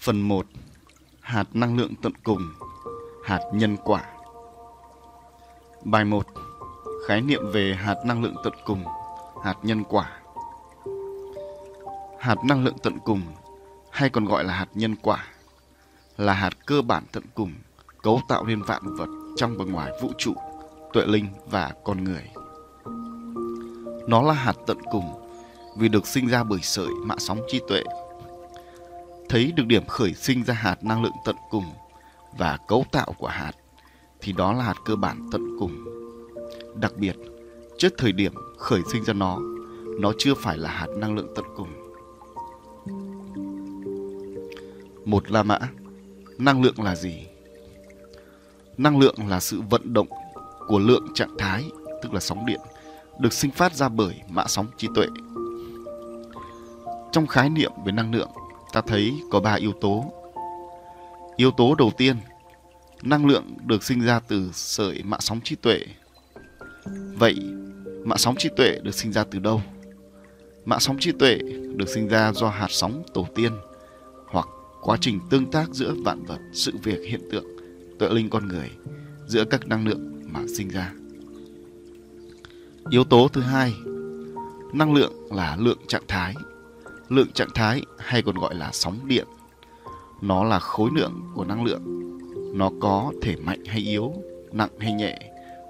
[0.00, 0.46] Phần 1
[1.20, 2.52] Hạt năng lượng tận cùng
[3.24, 4.04] Hạt nhân quả
[5.84, 6.26] Bài 1
[7.06, 8.84] Khái niệm về hạt năng lượng tận cùng
[9.44, 10.10] Hạt nhân quả
[12.18, 13.22] Hạt năng lượng tận cùng
[13.90, 15.24] hay còn gọi là hạt nhân quả
[16.16, 17.52] là hạt cơ bản tận cùng
[18.02, 20.34] cấu tạo nên vạn vật trong và ngoài vũ trụ,
[20.92, 22.30] tuệ linh và con người.
[24.08, 25.04] Nó là hạt tận cùng
[25.76, 27.82] vì được sinh ra bởi sợi mạ sóng trí tuệ
[29.30, 31.64] thấy được điểm khởi sinh ra hạt năng lượng tận cùng
[32.38, 33.52] và cấu tạo của hạt
[34.20, 35.84] thì đó là hạt cơ bản tận cùng.
[36.74, 37.16] Đặc biệt,
[37.78, 39.38] trước thời điểm khởi sinh ra nó,
[40.00, 41.68] nó chưa phải là hạt năng lượng tận cùng.
[45.04, 45.58] Một La Mã
[46.38, 47.26] Năng lượng là gì?
[48.76, 50.08] Năng lượng là sự vận động
[50.66, 51.64] của lượng trạng thái,
[52.02, 52.60] tức là sóng điện,
[53.18, 55.06] được sinh phát ra bởi mã sóng trí tuệ.
[57.12, 58.30] Trong khái niệm về năng lượng,
[58.72, 60.12] ta thấy có ba yếu tố.
[61.36, 62.16] Yếu tố đầu tiên,
[63.02, 65.78] năng lượng được sinh ra từ sợi mạng sóng trí tuệ.
[67.18, 67.34] Vậy,
[68.04, 69.62] mạng sóng trí tuệ được sinh ra từ đâu?
[70.64, 71.38] Mạng sóng trí tuệ
[71.76, 73.52] được sinh ra do hạt sóng tổ tiên
[74.26, 74.48] hoặc
[74.80, 77.46] quá trình tương tác giữa vạn vật, sự việc, hiện tượng,
[77.98, 78.70] tuệ linh con người
[79.26, 80.92] giữa các năng lượng mà sinh ra.
[82.90, 83.74] Yếu tố thứ hai,
[84.72, 86.34] năng lượng là lượng trạng thái
[87.10, 89.26] lượng trạng thái hay còn gọi là sóng điện.
[90.20, 91.82] Nó là khối lượng của năng lượng.
[92.54, 94.12] Nó có thể mạnh hay yếu,
[94.52, 95.18] nặng hay nhẹ,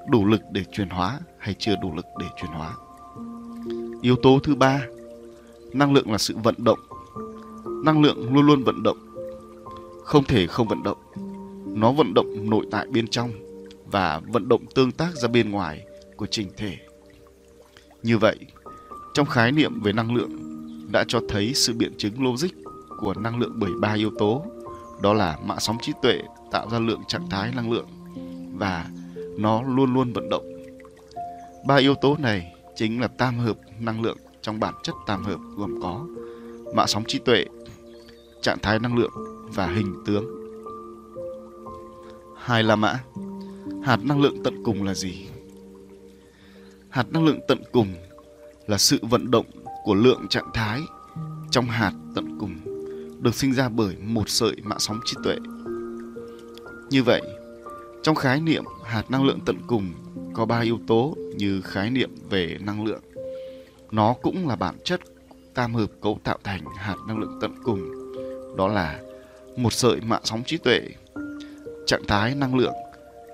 [0.09, 2.75] đủ lực để chuyển hóa hay chưa đủ lực để chuyển hóa.
[4.03, 4.81] Yếu tố thứ ba,
[5.73, 6.79] năng lượng là sự vận động.
[7.85, 8.99] Năng lượng luôn luôn vận động,
[10.05, 10.99] không thể không vận động.
[11.67, 13.31] Nó vận động nội tại bên trong
[13.91, 16.77] và vận động tương tác ra bên ngoài của trình thể.
[18.03, 18.37] Như vậy,
[19.15, 20.50] trong khái niệm về năng lượng
[20.93, 22.49] đã cho thấy sự biện chứng logic
[22.99, 24.45] của năng lượng bởi ba yếu tố.
[25.03, 27.87] Đó là mạng sóng trí tuệ tạo ra lượng trạng thái năng lượng
[28.55, 28.91] và
[29.39, 30.45] nó luôn luôn vận động.
[31.67, 35.41] Ba yếu tố này chính là tam hợp năng lượng trong bản chất tam hợp
[35.57, 36.07] gồm có
[36.75, 37.45] mạng sóng trí tuệ,
[38.43, 39.13] trạng thái năng lượng
[39.55, 40.25] và hình tướng.
[42.37, 43.01] Hai là mã.
[43.85, 45.27] Hạt năng lượng tận cùng là gì?
[46.89, 47.89] Hạt năng lượng tận cùng
[48.67, 49.47] là sự vận động
[49.85, 50.81] của lượng trạng thái
[51.51, 52.57] trong hạt tận cùng
[53.21, 55.37] được sinh ra bởi một sợi mạng sóng trí tuệ.
[56.91, 57.23] Như vậy,
[58.03, 59.93] trong khái niệm hạt năng lượng tận cùng
[60.35, 63.03] có ba yếu tố như khái niệm về năng lượng.
[63.91, 65.01] Nó cũng là bản chất
[65.55, 67.81] tam hợp cấu tạo thành hạt năng lượng tận cùng.
[68.57, 69.01] Đó là
[69.57, 70.81] một sợi mạng sóng trí tuệ,
[71.87, 72.75] trạng thái năng lượng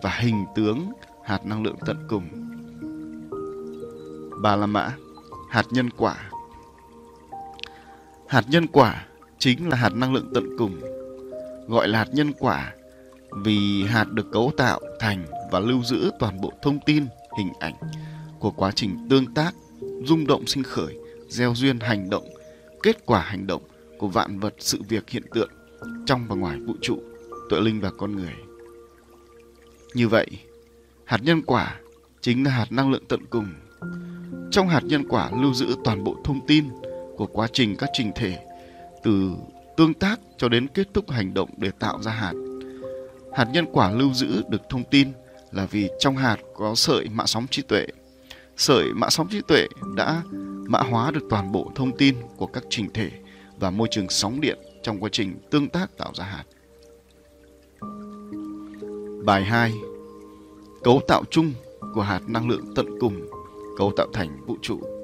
[0.03, 0.93] và hình tướng
[1.25, 2.29] hạt năng lượng tận cùng.
[4.43, 4.93] Ba la mã,
[5.49, 6.31] hạt nhân quả
[8.29, 9.07] Hạt nhân quả
[9.39, 10.81] chính là hạt năng lượng tận cùng,
[11.69, 12.73] gọi là hạt nhân quả
[13.45, 17.07] vì hạt được cấu tạo thành và lưu giữ toàn bộ thông tin,
[17.39, 17.75] hình ảnh
[18.39, 19.55] của quá trình tương tác,
[20.05, 20.97] rung động sinh khởi,
[21.29, 22.25] gieo duyên hành động,
[22.83, 23.63] kết quả hành động
[23.99, 25.51] của vạn vật sự việc hiện tượng
[26.07, 26.99] trong và ngoài vũ trụ,
[27.51, 28.35] tuệ linh và con người.
[29.95, 30.27] Như vậy,
[31.05, 31.81] hạt nhân quả
[32.21, 33.47] chính là hạt năng lượng tận cùng.
[34.51, 36.65] Trong hạt nhân quả lưu giữ toàn bộ thông tin,
[37.17, 38.39] của quá trình các trình thể,
[39.03, 39.31] từ
[39.77, 42.33] tương tác cho đến kết thúc hành động để tạo ra hạt.
[43.33, 45.13] Hạt nhân quả lưu giữ được thông tin
[45.53, 47.87] là vì trong hạt có sợi mạ sóng trí tuệ.
[48.57, 49.67] Sợi mạ sóng trí tuệ
[49.97, 50.23] đã
[50.69, 53.11] mã hóa được toàn bộ thông tin của các trình thể
[53.59, 56.45] và môi trường sóng điện trong quá trình tương tác tạo ra hạt.
[59.25, 59.73] Bài 2
[60.85, 61.53] Cấu tạo chung
[61.95, 63.27] của hạt năng lượng tận cùng,
[63.79, 64.96] cấu tạo thành vũ trụ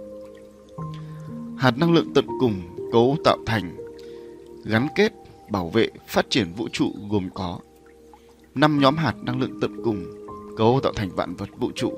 [1.62, 2.62] hạt năng lượng tận cùng
[2.92, 3.76] cấu tạo thành,
[4.64, 5.12] gắn kết,
[5.50, 7.58] bảo vệ, phát triển vũ trụ gồm có
[8.54, 10.04] năm nhóm hạt năng lượng tận cùng
[10.56, 11.92] cấu tạo thành vạn vật vũ trụ.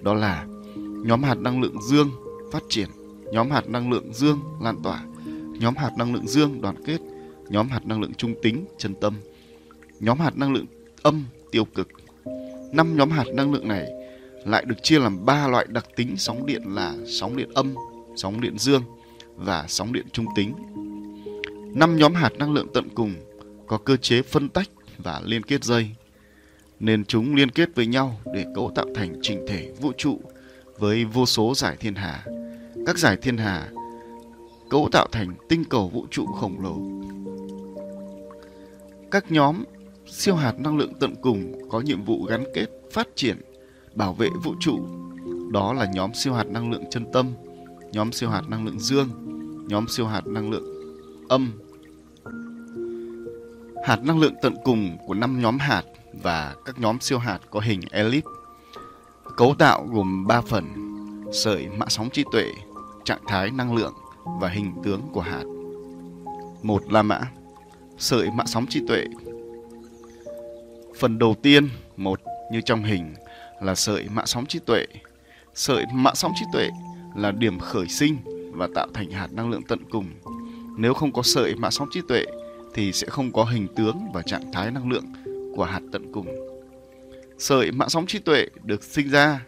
[0.00, 2.10] Đó là nhóm hạt năng lượng dương
[2.52, 2.88] phát triển,
[3.32, 5.04] nhóm hạt năng lượng dương lan tỏa,
[5.60, 6.98] nhóm hạt năng lượng dương đoàn kết,
[7.48, 9.14] nhóm hạt năng lượng trung tính, chân tâm.
[10.00, 10.66] Nhóm hạt năng lượng
[11.02, 11.88] âm tiêu cực.
[12.72, 13.88] Năm nhóm hạt năng lượng này
[14.46, 17.74] lại được chia làm ba loại đặc tính sóng điện là sóng điện âm,
[18.16, 18.82] sóng điện dương
[19.40, 20.54] và sóng điện trung tính.
[21.74, 23.14] Năm nhóm hạt năng lượng tận cùng
[23.66, 25.90] có cơ chế phân tách và liên kết dây,
[26.80, 30.20] nên chúng liên kết với nhau để cấu tạo thành trình thể vũ trụ
[30.78, 32.24] với vô số giải thiên hà.
[32.86, 33.70] Các giải thiên hà
[34.70, 36.78] cấu tạo thành tinh cầu vũ trụ khổng lồ.
[39.10, 39.64] Các nhóm
[40.06, 43.36] siêu hạt năng lượng tận cùng có nhiệm vụ gắn kết, phát triển,
[43.94, 44.78] bảo vệ vũ trụ.
[45.52, 47.34] Đó là nhóm siêu hạt năng lượng chân tâm,
[47.92, 49.08] nhóm siêu hạt năng lượng dương,
[49.68, 50.64] nhóm siêu hạt năng lượng
[51.28, 51.52] âm.
[53.84, 55.82] Hạt năng lượng tận cùng của năm nhóm hạt
[56.22, 58.24] và các nhóm siêu hạt có hình elip.
[59.36, 60.64] Cấu tạo gồm 3 phần:
[61.32, 62.52] sợi mã sóng trí tuệ,
[63.04, 63.94] trạng thái năng lượng
[64.40, 65.44] và hình tướng của hạt.
[66.62, 67.20] Một là mã
[67.98, 69.04] sợi mã sóng trí tuệ.
[70.98, 72.20] Phần đầu tiên, một
[72.52, 73.14] như trong hình
[73.62, 74.86] là sợi mã sóng trí tuệ.
[75.54, 76.70] Sợi mã sóng trí tuệ
[77.16, 78.16] là điểm khởi sinh
[78.52, 80.06] và tạo thành hạt năng lượng tận cùng.
[80.76, 82.24] Nếu không có sợi mã sóng trí tuệ
[82.74, 85.04] thì sẽ không có hình tướng và trạng thái năng lượng
[85.56, 86.26] của hạt tận cùng.
[87.38, 89.46] Sợi mã sóng trí tuệ được sinh ra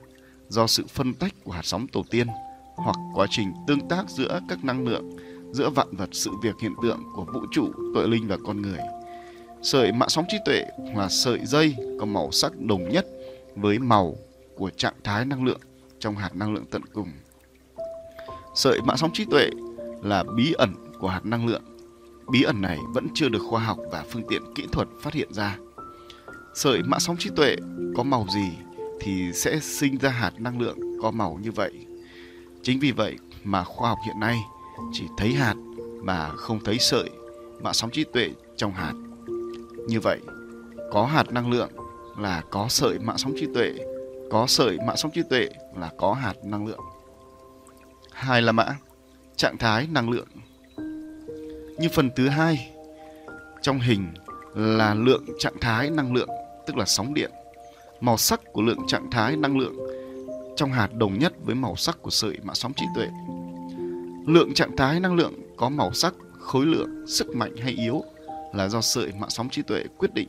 [0.49, 2.27] do sự phân tách của hạt sóng tổ tiên
[2.77, 5.11] hoặc quá trình tương tác giữa các năng lượng,
[5.53, 8.79] giữa vạn vật, sự việc, hiện tượng của vũ trụ, tội linh và con người
[9.63, 10.65] sợi mã sóng trí tuệ
[10.97, 13.07] là sợi dây có màu sắc đồng nhất
[13.57, 14.17] với màu
[14.57, 15.61] của trạng thái năng lượng
[15.99, 17.09] trong hạt năng lượng tận cùng
[18.55, 19.51] sợi mạng sóng trí tuệ
[20.03, 21.63] là bí ẩn của hạt năng lượng
[22.31, 25.33] bí ẩn này vẫn chưa được khoa học và phương tiện kỹ thuật phát hiện
[25.33, 25.57] ra
[26.55, 27.57] sợi mạng sóng trí tuệ
[27.97, 28.51] có màu gì
[29.01, 31.73] thì sẽ sinh ra hạt năng lượng có màu như vậy
[32.63, 34.39] chính vì vậy mà khoa học hiện nay
[34.93, 35.55] chỉ thấy hạt
[36.03, 37.11] mà không thấy sợi
[37.63, 38.93] mạng sóng trí tuệ trong hạt.
[39.89, 40.21] Như vậy,
[40.93, 41.71] có hạt năng lượng
[42.19, 43.73] là có sợi mạng sóng trí tuệ,
[44.31, 46.81] có sợi mạng sóng trí tuệ là có hạt năng lượng.
[48.13, 48.77] Hai là mã,
[49.37, 50.29] trạng thái năng lượng.
[51.79, 52.71] Như phần thứ hai,
[53.63, 54.09] trong hình
[54.55, 56.29] là lượng trạng thái năng lượng,
[56.67, 57.31] tức là sóng điện.
[58.01, 59.77] Màu sắc của lượng trạng thái năng lượng
[60.57, 63.09] trong hạt đồng nhất với màu sắc của sợi mã sóng trí tuệ
[64.27, 68.05] Lượng trạng thái năng lượng có màu sắc, khối lượng, sức mạnh hay yếu
[68.55, 70.29] là do sợi mạng sóng trí tuệ quyết định.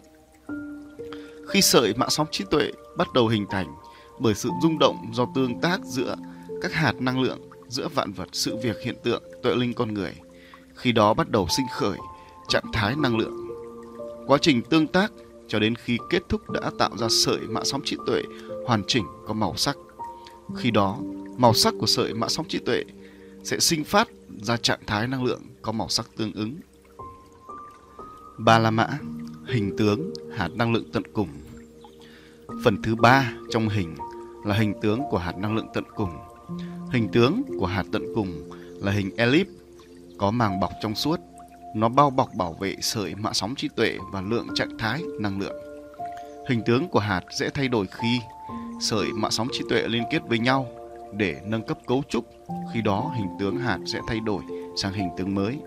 [1.48, 3.68] Khi sợi mạng sóng trí tuệ bắt đầu hình thành
[4.20, 6.16] bởi sự rung động do tương tác giữa
[6.62, 7.40] các hạt năng lượng
[7.74, 10.14] giữa vạn vật, sự việc, hiện tượng, tuệ linh con người,
[10.76, 11.98] khi đó bắt đầu sinh khởi
[12.48, 13.48] trạng thái năng lượng.
[14.28, 15.12] Quá trình tương tác
[15.48, 18.24] cho đến khi kết thúc đã tạo ra sợi mạng sóng trí tuệ
[18.66, 19.78] hoàn chỉnh có màu sắc.
[20.58, 20.98] Khi đó,
[21.38, 22.84] màu sắc của sợi mạng sóng trí tuệ
[23.44, 24.08] sẽ sinh phát
[24.42, 26.56] ra trạng thái năng lượng có màu sắc tương ứng.
[28.38, 28.88] Ba la mã,
[29.46, 31.30] hình tướng, hạt năng lượng tận cùng.
[32.64, 33.96] Phần thứ ba trong hình
[34.46, 36.10] là hình tướng của hạt năng lượng tận cùng.
[36.94, 38.50] Hình tướng của hạt tận cùng
[38.82, 39.48] là hình elip
[40.18, 41.20] có màng bọc trong suốt.
[41.76, 45.40] Nó bao bọc bảo vệ sợi mạ sóng trí tuệ và lượng trạng thái năng
[45.40, 45.56] lượng.
[46.50, 48.20] Hình tướng của hạt dễ thay đổi khi
[48.82, 50.68] sợi mạ sóng trí tuệ liên kết với nhau
[51.18, 52.26] để nâng cấp cấu trúc,
[52.74, 54.44] khi đó hình tướng hạt sẽ thay đổi
[54.76, 55.60] sang hình tướng mới.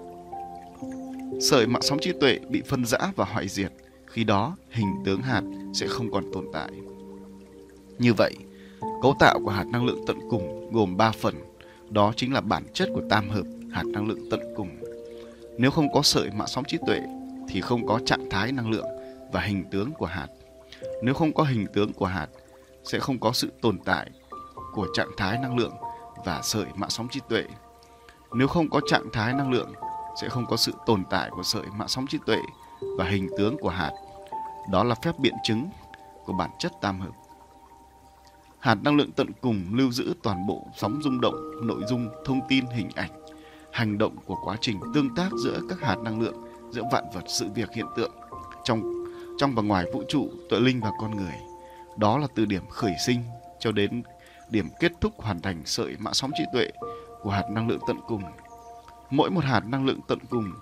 [1.40, 3.72] Sợi mạng sóng trí tuệ bị phân rã và hoại diệt,
[4.06, 5.42] khi đó hình tướng hạt
[5.74, 6.70] sẽ không còn tồn tại.
[7.98, 8.34] Như vậy,
[9.06, 11.34] cấu tạo của hạt năng lượng tận cùng gồm 3 phần,
[11.90, 13.42] đó chính là bản chất của tam hợp
[13.72, 14.68] hạt năng lượng tận cùng.
[15.58, 17.00] Nếu không có sợi mạng sóng trí tuệ
[17.48, 18.86] thì không có trạng thái năng lượng
[19.32, 20.26] và hình tướng của hạt.
[21.02, 22.26] Nếu không có hình tướng của hạt
[22.84, 24.10] sẽ không có sự tồn tại
[24.74, 25.74] của trạng thái năng lượng
[26.24, 27.44] và sợi mạng sóng trí tuệ.
[28.32, 29.72] Nếu không có trạng thái năng lượng,
[30.22, 32.38] sẽ không có sự tồn tại của sợi mạng sóng trí tuệ
[32.98, 33.92] và hình tướng của hạt.
[34.70, 35.68] Đó là phép biện chứng
[36.24, 37.25] của bản chất tam hợp.
[38.66, 42.40] Hạt năng lượng tận cùng lưu giữ toàn bộ sóng rung động, nội dung, thông
[42.48, 43.10] tin, hình ảnh,
[43.72, 46.34] hành động của quá trình tương tác giữa các hạt năng lượng,
[46.70, 48.10] giữa vạn vật, sự việc, hiện tượng
[48.64, 49.04] trong
[49.38, 51.34] trong và ngoài vũ trụ, tội linh và con người.
[51.96, 53.22] Đó là từ điểm khởi sinh
[53.58, 54.02] cho đến
[54.50, 56.70] điểm kết thúc hoàn thành sợi mã sóng trí tuệ
[57.22, 58.22] của hạt năng lượng tận cùng.
[59.10, 60.52] Mỗi một hạt năng lượng tận cùng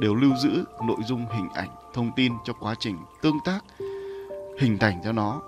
[0.00, 3.60] đều lưu giữ nội dung hình ảnh, thông tin cho quá trình tương tác
[4.60, 5.42] hình thành cho nó.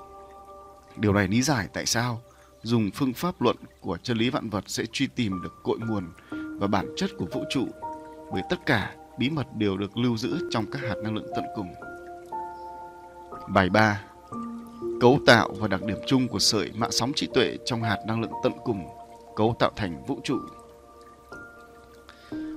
[0.97, 2.21] Điều này lý giải tại sao
[2.63, 6.05] dùng phương pháp luận của chân lý vạn vật sẽ truy tìm được cội nguồn
[6.31, 7.69] và bản chất của vũ trụ
[8.33, 11.45] bởi tất cả bí mật đều được lưu giữ trong các hạt năng lượng tận
[11.57, 11.75] cùng.
[13.49, 14.03] Bài 3
[15.01, 18.21] Cấu tạo và đặc điểm chung của sợi mạng sóng trí tuệ trong hạt năng
[18.21, 18.87] lượng tận cùng,
[19.37, 20.39] cấu tạo thành vũ trụ.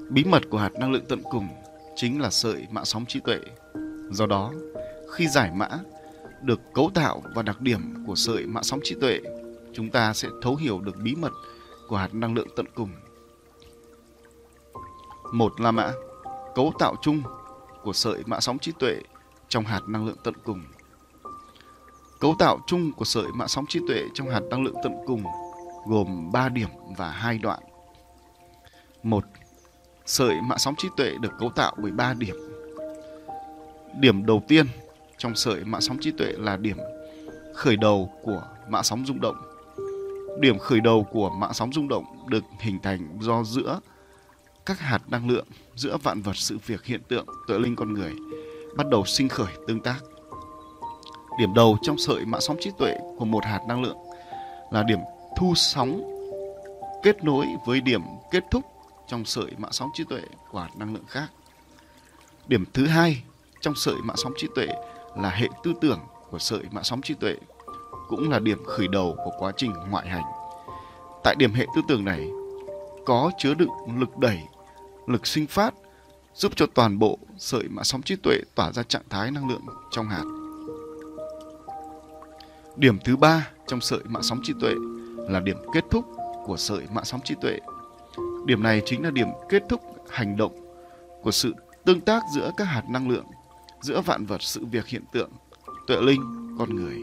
[0.10, 1.48] Bí mật của hạt năng lượng tận cùng
[1.96, 3.40] chính là sợi mạng sóng trí tuệ.
[4.12, 4.54] Do đó,
[5.12, 5.68] khi giải mã
[6.42, 9.20] được cấu tạo và đặc điểm của sợi mạng sóng trí tuệ,
[9.74, 11.32] chúng ta sẽ thấu hiểu được bí mật
[11.88, 12.90] của hạt năng lượng tận cùng.
[15.34, 15.92] Một là mã
[16.56, 17.22] cấu tạo chung
[17.84, 19.02] của sợi mạng sóng trí tuệ
[19.48, 20.64] trong hạt năng lượng tận cùng.
[22.20, 25.24] Cấu tạo chung của sợi mạng sóng trí tuệ trong hạt năng lượng tận cùng
[25.88, 27.60] gồm 3 điểm và 2 đoạn.
[29.04, 29.24] Một,
[30.10, 32.36] Sợi mạng sóng trí tuệ được cấu tạo bởi 3 điểm.
[34.00, 34.68] Điểm đầu tiên
[35.20, 36.78] trong sợi mạng sóng trí tuệ là điểm
[37.56, 39.36] khởi đầu của mạng sóng rung động.
[40.40, 43.80] Điểm khởi đầu của mạng sóng rung động được hình thành do giữa
[44.66, 45.46] các hạt năng lượng,
[45.76, 48.14] giữa vạn vật sự việc hiện tượng tự linh con người
[48.78, 50.00] bắt đầu sinh khởi tương tác.
[51.40, 53.98] Điểm đầu trong sợi mã sóng trí tuệ của một hạt năng lượng
[54.72, 55.00] là điểm
[55.38, 56.02] thu sóng
[57.04, 58.66] kết nối với điểm kết thúc
[59.08, 60.22] trong sợi mã sóng trí tuệ
[60.52, 61.28] của hạt năng lượng khác.
[62.48, 63.24] Điểm thứ hai
[63.62, 64.68] trong sợi mã sóng trí tuệ
[65.16, 66.00] là hệ tư tưởng
[66.30, 67.36] của sợi mã sóng trí tuệ,
[68.08, 70.24] cũng là điểm khởi đầu của quá trình ngoại hành.
[71.24, 72.30] Tại điểm hệ tư tưởng này
[73.06, 74.40] có chứa đựng lực đẩy,
[75.08, 75.74] lực sinh phát
[76.34, 79.62] giúp cho toàn bộ sợi mã sóng trí tuệ tỏa ra trạng thái năng lượng
[79.92, 80.24] trong hạt.
[82.76, 84.74] Điểm thứ ba trong sợi mã sóng trí tuệ
[85.30, 86.06] là điểm kết thúc
[86.46, 87.60] của sợi mã sóng trí tuệ.
[88.46, 90.52] Điểm này chính là điểm kết thúc hành động
[91.22, 93.26] của sự tương tác giữa các hạt năng lượng,
[93.82, 95.30] giữa vạn vật sự việc hiện tượng,
[95.88, 96.22] tuệ linh,
[96.60, 96.98] con người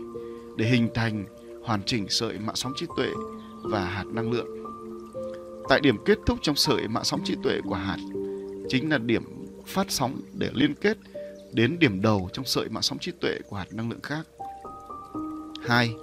[0.57, 1.25] để hình thành
[1.65, 3.09] hoàn chỉnh sợi mạng sóng trí tuệ
[3.63, 4.49] và hạt năng lượng.
[5.69, 7.99] Tại điểm kết thúc trong sợi mạng sóng trí tuệ của hạt
[8.69, 9.23] chính là điểm
[9.67, 10.99] phát sóng để liên kết
[11.53, 14.27] đến điểm đầu trong sợi mạng sóng trí tuệ của hạt năng lượng khác.
[15.67, 15.95] 2.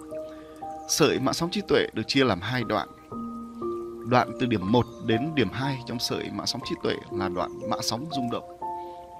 [0.90, 2.88] Sợi mạng sóng trí tuệ được chia làm hai đoạn.
[4.10, 7.70] Đoạn từ điểm 1 đến điểm 2 trong sợi mạng sóng trí tuệ là đoạn
[7.70, 8.53] mạng sóng rung động.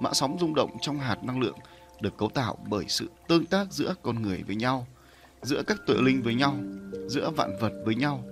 [0.04, 1.58] Mã sóng rung động trong hạt năng lượng
[2.00, 4.86] được cấu tạo bởi sự tương tác giữa con người với nhau,
[5.42, 6.56] giữa các tuệ linh với nhau,
[7.06, 8.24] giữa vạn vật với nhau,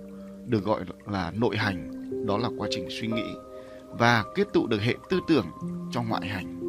[0.47, 1.89] được gọi là nội hành,
[2.25, 3.23] đó là quá trình suy nghĩ
[3.89, 5.45] và kết tụ được hệ tư tưởng
[5.91, 6.59] trong ngoại hành.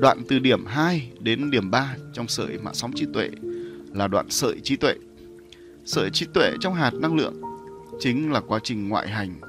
[0.00, 3.30] Đoạn từ điểm 2 đến điểm 3 trong sợi mã sóng trí tuệ
[3.92, 4.94] là đoạn sợi trí tuệ.
[5.84, 7.40] Sợi trí tuệ trong hạt năng lượng
[8.00, 9.40] chính là quá trình ngoại hành,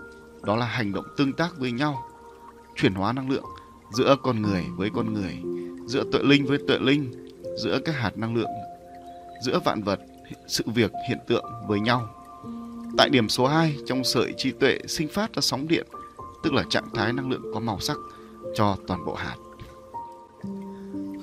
[0.44, 2.10] đó là hành động tương tác với nhau,
[2.76, 3.46] chuyển hóa năng lượng
[3.96, 5.38] giữa con người với con người,
[5.88, 7.12] giữa tuệ linh với tuệ linh,
[7.64, 8.50] giữa các hạt năng lượng,
[9.44, 10.00] giữa vạn vật,
[10.48, 12.10] sự việc, hiện tượng với nhau.
[12.98, 15.88] Tại điểm số 2 trong sợi trí tuệ sinh phát ra sóng điện,
[16.44, 17.98] tức là trạng thái năng lượng có màu sắc
[18.56, 19.36] cho toàn bộ hạt.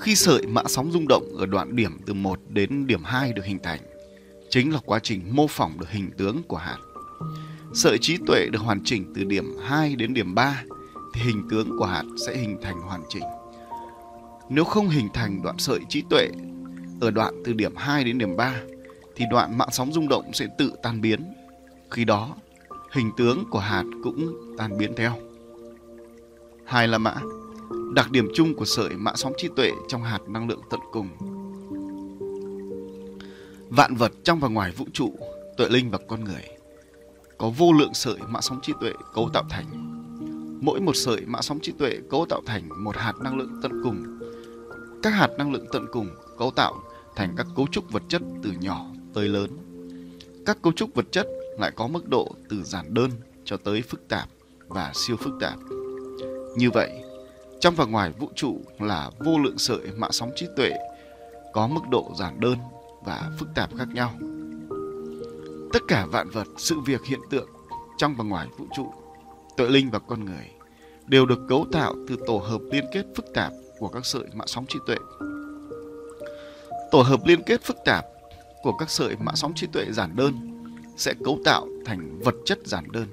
[0.01, 3.45] Khi sợi mã sóng rung động ở đoạn điểm từ 1 đến điểm 2 được
[3.45, 3.81] hình thành,
[4.51, 6.79] chính là quá trình mô phỏng được hình tướng của hạt.
[7.75, 10.63] Sợi trí tuệ được hoàn chỉnh từ điểm 2 đến điểm 3
[11.15, 13.23] thì hình tướng của hạt sẽ hình thành hoàn chỉnh.
[14.49, 16.29] Nếu không hình thành đoạn sợi trí tuệ
[17.01, 18.55] ở đoạn từ điểm 2 đến điểm 3
[19.17, 21.35] thì đoạn mạng sóng rung động sẽ tự tan biến.
[21.91, 22.37] Khi đó,
[22.93, 25.13] hình tướng của hạt cũng tan biến theo.
[26.65, 27.15] Hai là mã
[27.95, 31.09] đặc điểm chung của sợi mã sóng trí tuệ trong hạt năng lượng tận cùng.
[33.69, 35.13] Vạn vật trong và ngoài vũ trụ,
[35.57, 36.43] tuệ linh và con người
[37.39, 39.92] có vô lượng sợi mã sóng trí tuệ cấu tạo thành.
[40.63, 43.83] Mỗi một sợi mã sóng trí tuệ cấu tạo thành một hạt năng lượng tận
[43.83, 44.19] cùng.
[45.03, 46.83] Các hạt năng lượng tận cùng cấu tạo
[47.17, 49.51] thành các cấu trúc vật chất từ nhỏ tới lớn.
[50.47, 51.27] Các cấu trúc vật chất
[51.59, 53.11] lại có mức độ từ giản đơn
[53.45, 54.29] cho tới phức tạp
[54.69, 55.59] và siêu phức tạp.
[56.57, 56.91] Như vậy,
[57.61, 60.73] trong và ngoài vũ trụ là vô lượng sợi mạng sóng trí tuệ
[61.53, 62.59] có mức độ giản đơn
[63.05, 64.15] và phức tạp khác nhau.
[65.73, 67.49] Tất cả vạn vật, sự việc hiện tượng
[67.99, 68.93] trong và ngoài vũ trụ,
[69.57, 70.52] tội linh và con người
[71.13, 74.47] đều được cấu tạo từ tổ hợp liên kết phức tạp của các sợi mạng
[74.47, 74.97] sóng trí tuệ.
[76.91, 78.05] Tổ hợp liên kết phức tạp
[78.63, 80.35] của các sợi mạng sóng trí tuệ giản đơn
[80.97, 83.07] sẽ cấu tạo thành vật chất giản đơn.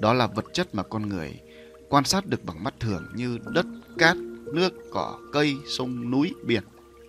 [0.00, 1.40] Đó là vật chất mà con người
[1.88, 3.66] quan sát được bằng mắt thường như đất,
[3.98, 4.16] cát,
[4.52, 6.62] nước, cỏ, cây, sông, núi, biển,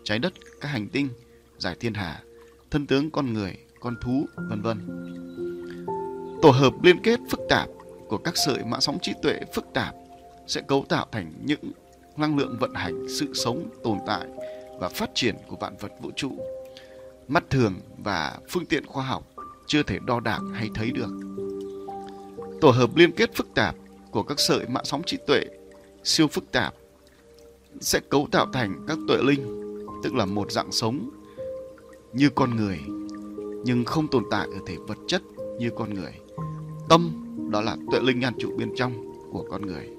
[0.04, 1.10] trái đất, các hành tinh,
[1.58, 2.24] giải thiên hà,
[2.72, 4.78] thân tướng con người, con thú, vân vân.
[6.42, 7.68] Tổ hợp liên kết phức tạp
[8.08, 9.96] của các sợi mã sóng trí tuệ phức tạp
[10.50, 11.72] sẽ cấu tạo thành những
[12.18, 14.28] năng lượng vận hành sự sống, tồn tại
[14.80, 16.32] và phát triển của vạn vật vũ trụ.
[17.28, 19.28] Mắt thường và phương tiện khoa học
[19.68, 21.10] chưa thể đo đạc hay thấy được.
[22.62, 23.76] Tổ hợp liên kết phức tạp
[24.12, 25.46] của các sợi mạng sóng trí tuệ
[26.04, 26.74] siêu phức tạp
[27.82, 31.10] sẽ cấu tạo thành các tuệ linh, tức là một dạng sống
[32.14, 32.80] như con người
[33.66, 35.22] nhưng không tồn tại ở thể vật chất
[35.60, 36.14] như con người.
[36.90, 39.99] Tâm đó là tuệ linh an trụ bên trong của con người.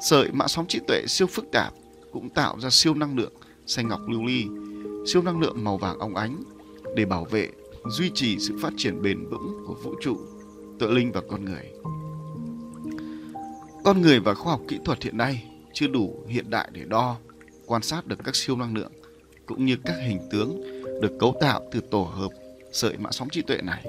[0.00, 1.74] Sợi mạng sóng trí tuệ siêu phức tạp
[2.12, 3.32] cũng tạo ra siêu năng lượng
[3.66, 4.44] xanh ngọc lưu ly,
[5.06, 6.42] siêu năng lượng màu vàng óng ánh
[6.96, 7.48] để bảo vệ,
[7.90, 10.16] duy trì sự phát triển bền vững của vũ trụ,
[10.78, 11.72] tự linh và con người.
[13.84, 17.16] Con người và khoa học kỹ thuật hiện nay chưa đủ hiện đại để đo,
[17.66, 18.92] quan sát được các siêu năng lượng
[19.46, 20.62] cũng như các hình tướng
[21.00, 22.30] được cấu tạo từ tổ hợp
[22.72, 23.86] sợi mã sóng trí tuệ này.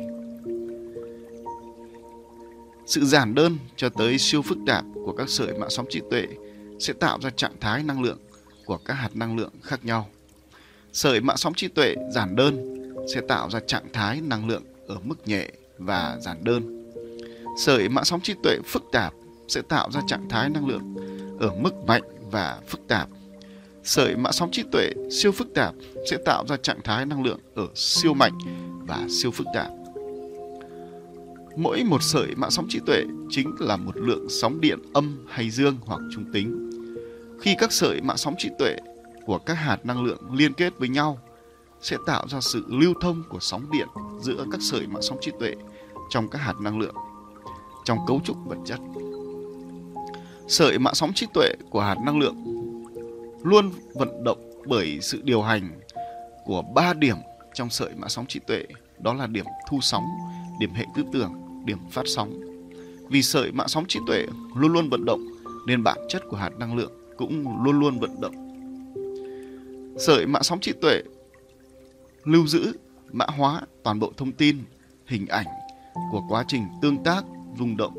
[2.88, 6.28] Sự giản đơn cho tới siêu phức tạp của các sợi mạng sóng trí tuệ
[6.80, 8.18] sẽ tạo ra trạng thái năng lượng
[8.66, 10.10] của các hạt năng lượng khác nhau.
[10.94, 15.00] Sợi mạng sóng trí tuệ giản đơn sẽ tạo ra trạng thái năng lượng ở
[15.04, 16.92] mức nhẹ và giản đơn.
[17.58, 19.14] Sợi mạng sóng trí tuệ phức tạp
[19.48, 20.96] sẽ tạo ra trạng thái năng lượng
[21.40, 23.10] ở mức mạnh và phức tạp.
[23.84, 25.76] Sợi mạng sóng trí tuệ siêu phức tạp
[26.12, 28.38] sẽ tạo ra trạng thái năng lượng ở siêu mạnh
[28.88, 29.72] và siêu phức tạp.
[31.58, 35.50] Mỗi một sợi mạng sóng trí tuệ chính là một lượng sóng điện âm hay
[35.50, 36.70] dương hoặc trung tính.
[37.42, 38.76] Khi các sợi mạng sóng trí tuệ
[39.26, 41.20] của các hạt năng lượng liên kết với nhau
[41.82, 43.88] sẽ tạo ra sự lưu thông của sóng điện
[44.22, 45.56] giữa các sợi mạng sóng trí tuệ
[46.10, 46.96] trong các hạt năng lượng
[47.86, 48.80] trong cấu trúc vật chất.
[50.48, 52.36] Sợi mạng sóng trí tuệ của hạt năng lượng
[53.44, 55.80] luôn vận động bởi sự điều hành
[56.46, 57.18] của ba điểm
[57.54, 58.64] trong sợi mạng sóng trí tuệ,
[59.00, 60.06] đó là điểm thu sóng,
[60.60, 62.40] điểm hệ tư tưởng, điểm phát sóng.
[63.10, 65.28] Vì sợi mạng sóng trí tuệ luôn luôn vận động
[65.68, 68.36] nên bản chất của hạt năng lượng cũng luôn luôn vận động.
[70.00, 71.02] Sợi mạng sóng trí tuệ
[72.24, 72.74] lưu giữ,
[73.12, 74.58] mã hóa toàn bộ thông tin,
[75.06, 75.46] hình ảnh
[76.12, 77.24] của quá trình tương tác,
[77.60, 77.94] rung động,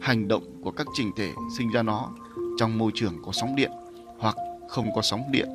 [0.00, 2.10] hành động của các trình thể sinh ra nó
[2.58, 3.70] trong môi trường có sóng điện
[4.18, 4.36] hoặc
[4.68, 5.48] không có sóng điện.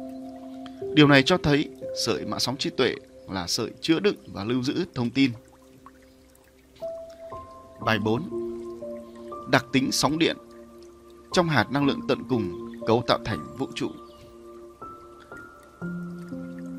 [0.94, 1.70] Điều này cho thấy
[2.06, 2.96] sợi mã sóng trí tuệ
[3.30, 5.32] là sợi chứa đựng và lưu giữ thông tin.
[7.86, 8.24] Bài 4.
[9.52, 10.38] Đặc tính sóng điện
[11.32, 13.90] trong hạt năng lượng tận cùng cấu tạo thành vũ trụ.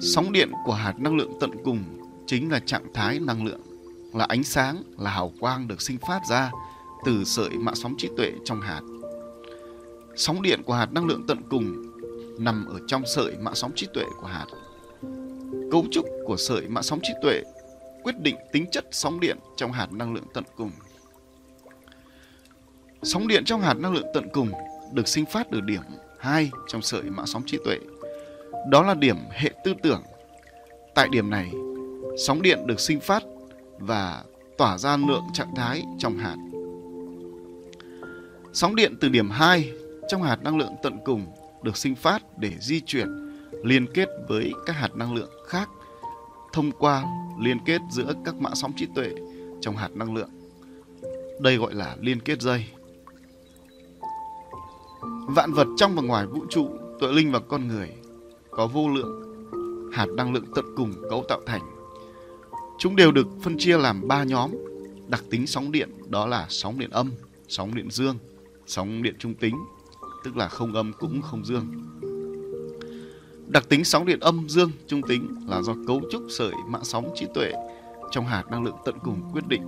[0.00, 1.84] Sóng điện của hạt năng lượng tận cùng
[2.26, 3.60] chính là trạng thái năng lượng,
[4.14, 6.50] là ánh sáng, là hào quang được sinh phát ra
[7.04, 8.80] từ sợi mạng sóng trí tuệ trong hạt.
[10.16, 11.82] Sóng điện của hạt năng lượng tận cùng
[12.38, 14.46] nằm ở trong sợi mạng sóng trí tuệ của hạt.
[15.70, 17.42] Cấu trúc của sợi mạng sóng trí tuệ
[18.02, 20.70] quyết định tính chất sóng điện trong hạt năng lượng tận cùng.
[23.04, 24.50] Sóng điện trong hạt năng lượng tận cùng
[24.92, 25.82] được sinh phát từ điểm
[26.18, 27.78] 2 trong sợi mã sóng trí tuệ.
[28.70, 30.02] Đó là điểm hệ tư tưởng.
[30.94, 31.50] Tại điểm này,
[32.26, 33.22] sóng điện được sinh phát
[33.78, 34.24] và
[34.58, 36.36] tỏa ra lượng trạng thái trong hạt.
[38.52, 39.72] Sóng điện từ điểm 2
[40.08, 41.26] trong hạt năng lượng tận cùng
[41.62, 43.08] được sinh phát để di chuyển
[43.64, 45.68] liên kết với các hạt năng lượng khác
[46.52, 47.04] thông qua
[47.40, 49.10] liên kết giữa các mã sóng trí tuệ
[49.60, 50.30] trong hạt năng lượng.
[51.40, 52.66] Đây gọi là liên kết dây.
[55.28, 57.90] Vạn vật trong và ngoài vũ trụ, tội linh và con người
[58.50, 59.22] có vô lượng
[59.92, 61.62] hạt năng lượng tận cùng cấu tạo thành.
[62.78, 64.50] Chúng đều được phân chia làm ba nhóm
[65.08, 67.10] đặc tính sóng điện đó là sóng điện âm,
[67.48, 68.18] sóng điện dương,
[68.66, 69.54] sóng điện trung tính
[70.24, 71.66] tức là không âm cũng không dương.
[73.46, 77.12] Đặc tính sóng điện âm dương trung tính là do cấu trúc sợi mạng sóng
[77.14, 77.52] trí tuệ
[78.10, 79.62] trong hạt năng lượng tận cùng quyết định.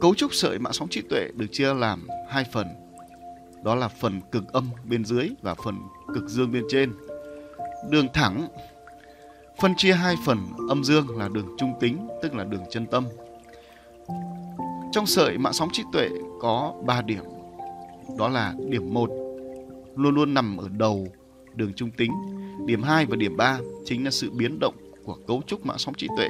[0.00, 2.66] Cấu trúc sợi mạng sóng trí tuệ được chia làm hai phần.
[3.64, 5.78] Đó là phần cực âm bên dưới và phần
[6.14, 6.92] cực dương bên trên.
[7.90, 8.48] Đường thẳng
[9.60, 13.04] phân chia hai phần âm dương là đường trung tính tức là đường chân tâm.
[14.92, 16.08] Trong sợi mạng sóng trí tuệ
[16.40, 17.24] có 3 điểm.
[18.18, 19.10] Đó là điểm 1
[19.96, 21.08] luôn luôn nằm ở đầu
[21.54, 22.12] đường trung tính.
[22.66, 25.94] Điểm 2 và điểm 3 chính là sự biến động của cấu trúc mạng sóng
[25.94, 26.28] trí tuệ.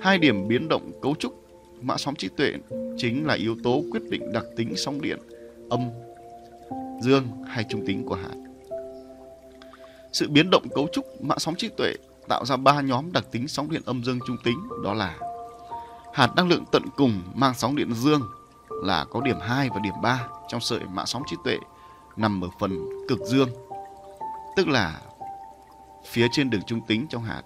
[0.00, 1.44] Hai điểm biến động cấu trúc
[1.80, 2.52] mạng sóng trí tuệ
[2.96, 5.18] chính là yếu tố quyết định đặc tính sóng điện
[5.70, 5.80] âm,
[7.02, 8.36] dương hay trung tính của hạt.
[10.12, 11.94] Sự biến động cấu trúc mạng sóng trí tuệ
[12.28, 15.18] tạo ra ba nhóm đặc tính sóng điện âm dương trung tính đó là
[16.14, 18.22] hạt năng lượng tận cùng mang sóng điện dương
[18.68, 21.58] là có điểm 2 và điểm 3 trong sợi mạng sóng trí tuệ
[22.16, 23.48] nằm ở phần cực dương,
[24.56, 25.00] tức là
[26.06, 27.42] phía trên đường trung tính trong hạt.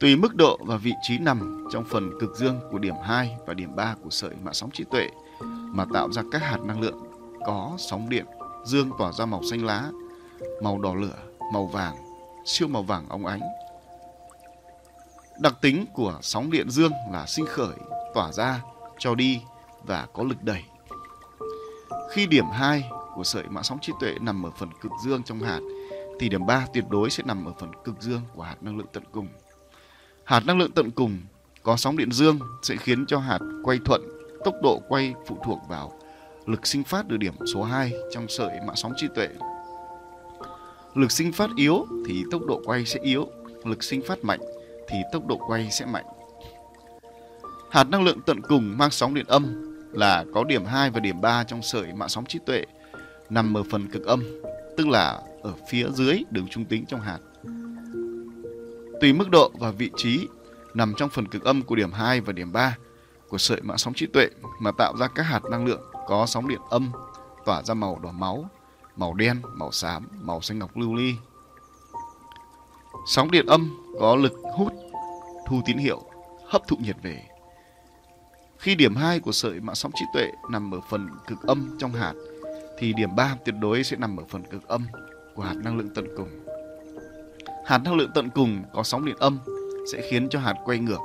[0.00, 3.54] Tùy mức độ và vị trí nằm trong phần cực dương của điểm 2 và
[3.54, 5.08] điểm 3 của sợi mạng sóng trí tuệ
[5.48, 7.11] mà tạo ra các hạt năng lượng
[7.46, 8.26] có sóng điện
[8.64, 9.90] dương tỏa ra màu xanh lá,
[10.62, 11.18] màu đỏ lửa,
[11.52, 11.96] màu vàng,
[12.44, 13.40] siêu màu vàng óng ánh.
[15.40, 17.76] Đặc tính của sóng điện dương là sinh khởi,
[18.14, 18.62] tỏa ra,
[18.98, 19.40] cho đi
[19.82, 20.64] và có lực đẩy.
[22.10, 25.40] Khi điểm 2 của sợi mã sóng trí tuệ nằm ở phần cực dương trong
[25.40, 25.60] hạt
[26.20, 28.86] thì điểm 3 tuyệt đối sẽ nằm ở phần cực dương của hạt năng lượng
[28.92, 29.28] tận cùng.
[30.24, 31.18] Hạt năng lượng tận cùng
[31.62, 34.02] có sóng điện dương sẽ khiến cho hạt quay thuận,
[34.44, 35.92] tốc độ quay phụ thuộc vào
[36.46, 39.28] lực sinh phát được điểm số 2 trong sợi mã sóng trí tuệ.
[40.94, 43.28] Lực sinh phát yếu thì tốc độ quay sẽ yếu,
[43.64, 44.40] lực sinh phát mạnh
[44.88, 46.04] thì tốc độ quay sẽ mạnh.
[47.70, 51.20] Hạt năng lượng tận cùng mang sóng điện âm là có điểm 2 và điểm
[51.20, 52.64] 3 trong sợi mạng sóng trí tuệ
[53.30, 54.22] nằm ở phần cực âm,
[54.76, 57.18] tức là ở phía dưới đường trung tính trong hạt.
[59.00, 60.28] Tùy mức độ và vị trí
[60.74, 62.76] nằm trong phần cực âm của điểm 2 và điểm 3
[63.28, 64.28] của sợi mạng sóng trí tuệ
[64.60, 66.92] mà tạo ra các hạt năng lượng có sóng điện âm
[67.44, 68.44] tỏa ra màu đỏ máu,
[68.96, 71.14] màu đen, màu xám, màu xanh ngọc lưu ly.
[73.06, 74.72] Sóng điện âm có lực hút,
[75.46, 76.02] thu tín hiệu,
[76.46, 77.28] hấp thụ nhiệt về
[78.62, 81.92] khi điểm 2 của sợi mạng sóng trí tuệ nằm ở phần cực âm trong
[81.92, 82.12] hạt
[82.78, 84.86] thì điểm 3 tuyệt đối sẽ nằm ở phần cực âm
[85.34, 86.28] của hạt năng lượng tận cùng.
[87.66, 89.38] Hạt năng lượng tận cùng có sóng điện âm
[89.92, 90.98] sẽ khiến cho hạt quay ngược.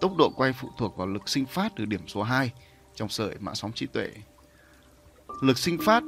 [0.00, 2.52] Tốc độ quay phụ thuộc vào lực sinh phát từ điểm số 2
[2.94, 4.10] trong sợi mạng sóng trí tuệ.
[5.40, 6.02] Lực sinh phát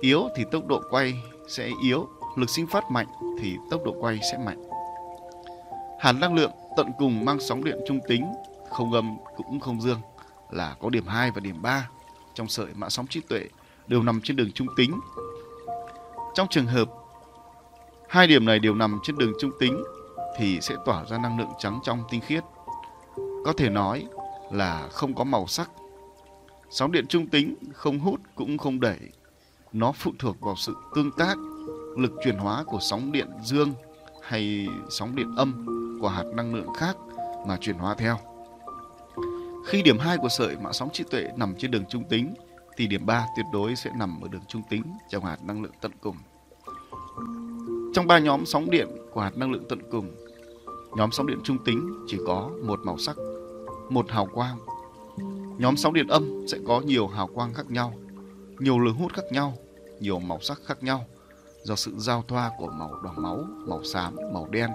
[0.00, 1.14] yếu thì tốc độ quay
[1.48, 3.06] sẽ yếu, lực sinh phát mạnh
[3.40, 4.62] thì tốc độ quay sẽ mạnh.
[6.00, 8.26] hàn năng lượng tận cùng mang sóng điện trung tính,
[8.70, 10.00] không âm cũng không dương
[10.50, 11.88] là có điểm 2 và điểm 3
[12.34, 13.48] trong sợi mạng sóng trí tuệ
[13.86, 15.00] đều nằm trên đường trung tính.
[16.34, 16.90] Trong trường hợp
[18.08, 19.84] hai điểm này đều nằm trên đường trung tính
[20.38, 22.44] thì sẽ tỏa ra năng lượng trắng trong tinh khiết.
[23.16, 24.06] Có thể nói
[24.52, 25.70] là không có màu sắc.
[26.70, 28.98] Sóng điện trung tính không hút cũng không đẩy.
[29.72, 31.36] Nó phụ thuộc vào sự tương tác,
[31.96, 33.72] lực chuyển hóa của sóng điện dương
[34.22, 35.66] hay sóng điện âm
[36.00, 36.96] của hạt năng lượng khác
[37.46, 38.18] mà chuyển hóa theo.
[39.66, 42.34] Khi điểm 2 của sợi mã sóng trí tuệ nằm trên đường trung tính
[42.76, 45.72] thì điểm 3 tuyệt đối sẽ nằm ở đường trung tính trong hạt năng lượng
[45.80, 46.16] tận cùng.
[47.94, 50.10] Trong ba nhóm sóng điện của hạt năng lượng tận cùng,
[50.96, 53.16] nhóm sóng điện trung tính chỉ có một màu sắc,
[53.90, 54.58] một hào quang.
[55.58, 57.92] Nhóm sóng điện âm sẽ có nhiều hào quang khác nhau,
[58.58, 59.54] nhiều lực hút khác nhau,
[60.00, 61.04] nhiều màu sắc khác nhau
[61.62, 64.70] do sự giao thoa của màu đỏ máu, màu xám, màu đen,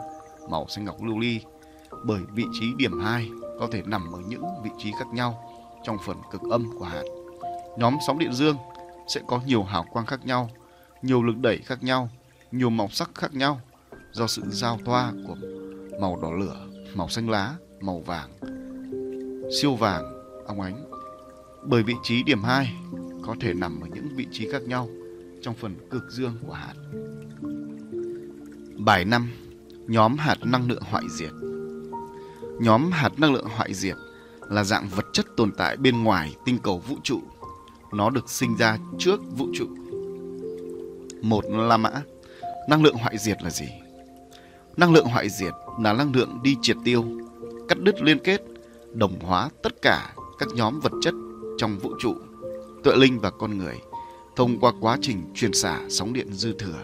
[0.49, 1.39] màu xanh ngọc lưu ly.
[2.05, 5.49] Bởi vị trí điểm 2 có thể nằm ở những vị trí khác nhau
[5.83, 7.03] trong phần cực âm của hạt.
[7.77, 8.57] Nhóm sóng điện dương
[9.07, 10.49] sẽ có nhiều hào quang khác nhau,
[11.01, 12.09] nhiều lực đẩy khác nhau,
[12.51, 13.59] nhiều màu sắc khác nhau
[14.11, 15.35] do sự giao thoa của
[16.01, 18.29] màu đỏ lửa, màu xanh lá, màu vàng,
[19.61, 20.20] siêu vàng,
[20.51, 20.83] óng ánh.
[21.63, 22.73] Bởi vị trí điểm 2
[23.25, 24.89] có thể nằm ở những vị trí khác nhau
[25.41, 26.73] trong phần cực dương của hạt.
[28.77, 29.31] Bài 5.
[29.87, 31.31] Nhóm hạt năng lượng hoại diệt
[32.59, 33.95] Nhóm hạt năng lượng hoại diệt
[34.49, 37.21] là dạng vật chất tồn tại bên ngoài tinh cầu vũ trụ.
[37.93, 39.65] Nó được sinh ra trước vũ trụ.
[41.21, 41.91] Một La Mã
[42.69, 43.65] Năng lượng hoại diệt là gì?
[44.77, 47.05] Năng lượng hoại diệt là năng lượng đi triệt tiêu,
[47.69, 48.41] cắt đứt liên kết,
[48.93, 51.13] đồng hóa tất cả các nhóm vật chất
[51.57, 52.15] trong vũ trụ,
[52.83, 53.75] tựa linh và con người
[54.35, 56.79] thông qua quá trình truyền xả sóng điện dư thừa.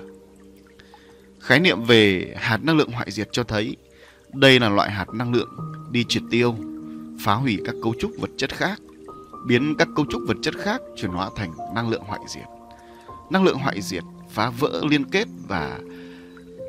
[1.39, 3.75] Khái niệm về hạt năng lượng hoại diệt cho thấy
[4.33, 5.49] đây là loại hạt năng lượng
[5.91, 6.55] đi triệt tiêu,
[7.21, 8.81] phá hủy các cấu trúc vật chất khác,
[9.47, 12.47] biến các cấu trúc vật chất khác chuyển hóa thành năng lượng hoại diệt.
[13.29, 15.79] Năng lượng hoại diệt phá vỡ liên kết và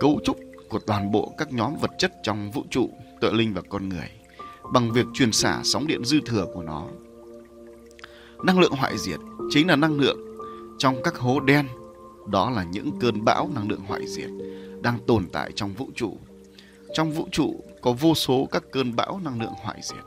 [0.00, 3.62] cấu trúc của toàn bộ các nhóm vật chất trong vũ trụ, tự linh và
[3.68, 4.17] con người
[4.72, 6.84] bằng việc truyền xả sóng điện dư thừa của nó.
[8.42, 10.18] Năng lượng hoại diệt chính là năng lượng
[10.78, 11.66] trong các hố đen,
[12.26, 14.30] đó là những cơn bão năng lượng hoại diệt
[14.82, 16.18] đang tồn tại trong vũ trụ.
[16.94, 20.04] Trong vũ trụ có vô số các cơn bão năng lượng hoại diệt.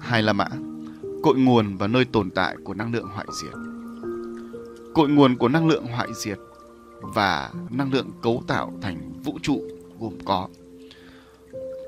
[0.00, 0.48] Hai là mã,
[1.22, 3.54] cội nguồn và nơi tồn tại của năng lượng hoại diệt.
[4.94, 6.38] Cội nguồn của năng lượng hoại diệt
[7.00, 9.62] và năng lượng cấu tạo thành vũ trụ
[10.00, 10.48] gồm có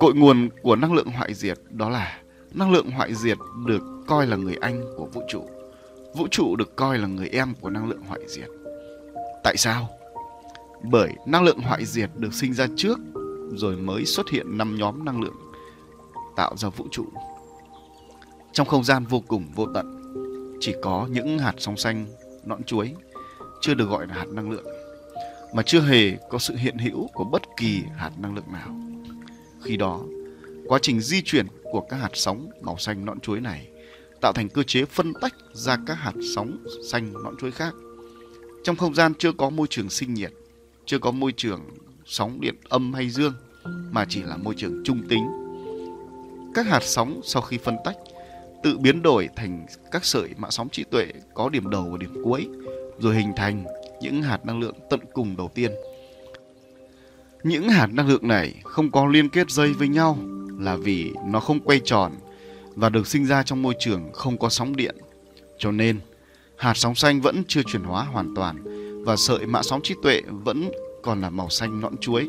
[0.05, 2.19] Cội nguồn của năng lượng hoại diệt đó là
[2.53, 5.45] năng lượng hoại diệt được coi là người anh của vũ trụ.
[6.17, 8.49] Vũ trụ được coi là người em của năng lượng hoại diệt.
[9.45, 9.88] Tại sao?
[10.83, 12.99] Bởi năng lượng hoại diệt được sinh ra trước
[13.55, 15.37] rồi mới xuất hiện năm nhóm năng lượng
[16.37, 17.05] tạo ra vũ trụ.
[18.53, 20.14] Trong không gian vô cùng vô tận,
[20.61, 22.07] chỉ có những hạt sóng xanh,
[22.45, 22.95] nõn chuối
[23.61, 24.67] chưa được gọi là hạt năng lượng,
[25.55, 28.94] mà chưa hề có sự hiện hữu của bất kỳ hạt năng lượng nào.
[29.64, 30.00] Khi đó,
[30.66, 33.68] quá trình di chuyển của các hạt sóng màu xanh nõn chuối này
[34.20, 37.74] tạo thành cơ chế phân tách ra các hạt sóng xanh nõn chuối khác.
[38.64, 40.33] Trong không gian chưa có môi trường sinh nhiệt,
[40.87, 41.61] chưa có môi trường
[42.07, 43.35] sóng điện âm hay dương,
[43.90, 45.27] mà chỉ là môi trường trung tính.
[46.55, 47.96] Các hạt sóng sau khi phân tách
[48.62, 52.22] tự biến đổi thành các sợi mạ sóng trí tuệ có điểm đầu và điểm
[52.24, 52.48] cuối,
[52.98, 53.64] rồi hình thành
[54.00, 55.72] những hạt năng lượng tận cùng đầu tiên.
[57.45, 60.19] Những hạt năng lượng này không có liên kết dây với nhau
[60.59, 62.13] là vì nó không quay tròn
[62.75, 64.97] và được sinh ra trong môi trường không có sóng điện.
[65.59, 66.01] Cho nên,
[66.57, 68.57] hạt sóng xanh vẫn chưa chuyển hóa hoàn toàn
[69.05, 70.71] và sợi mã sóng trí tuệ vẫn
[71.03, 72.29] còn là màu xanh nõn chuối.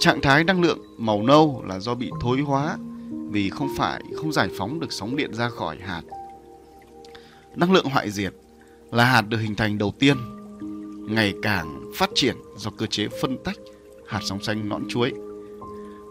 [0.00, 2.76] Trạng thái năng lượng màu nâu là do bị thối hóa
[3.30, 6.02] vì không phải không giải phóng được sóng điện ra khỏi hạt.
[7.56, 8.34] Năng lượng hoại diệt
[8.92, 10.16] là hạt được hình thành đầu tiên,
[11.14, 13.56] ngày càng phát triển do cơ chế phân tách
[14.10, 15.12] hạt sóng xanh nõn chuối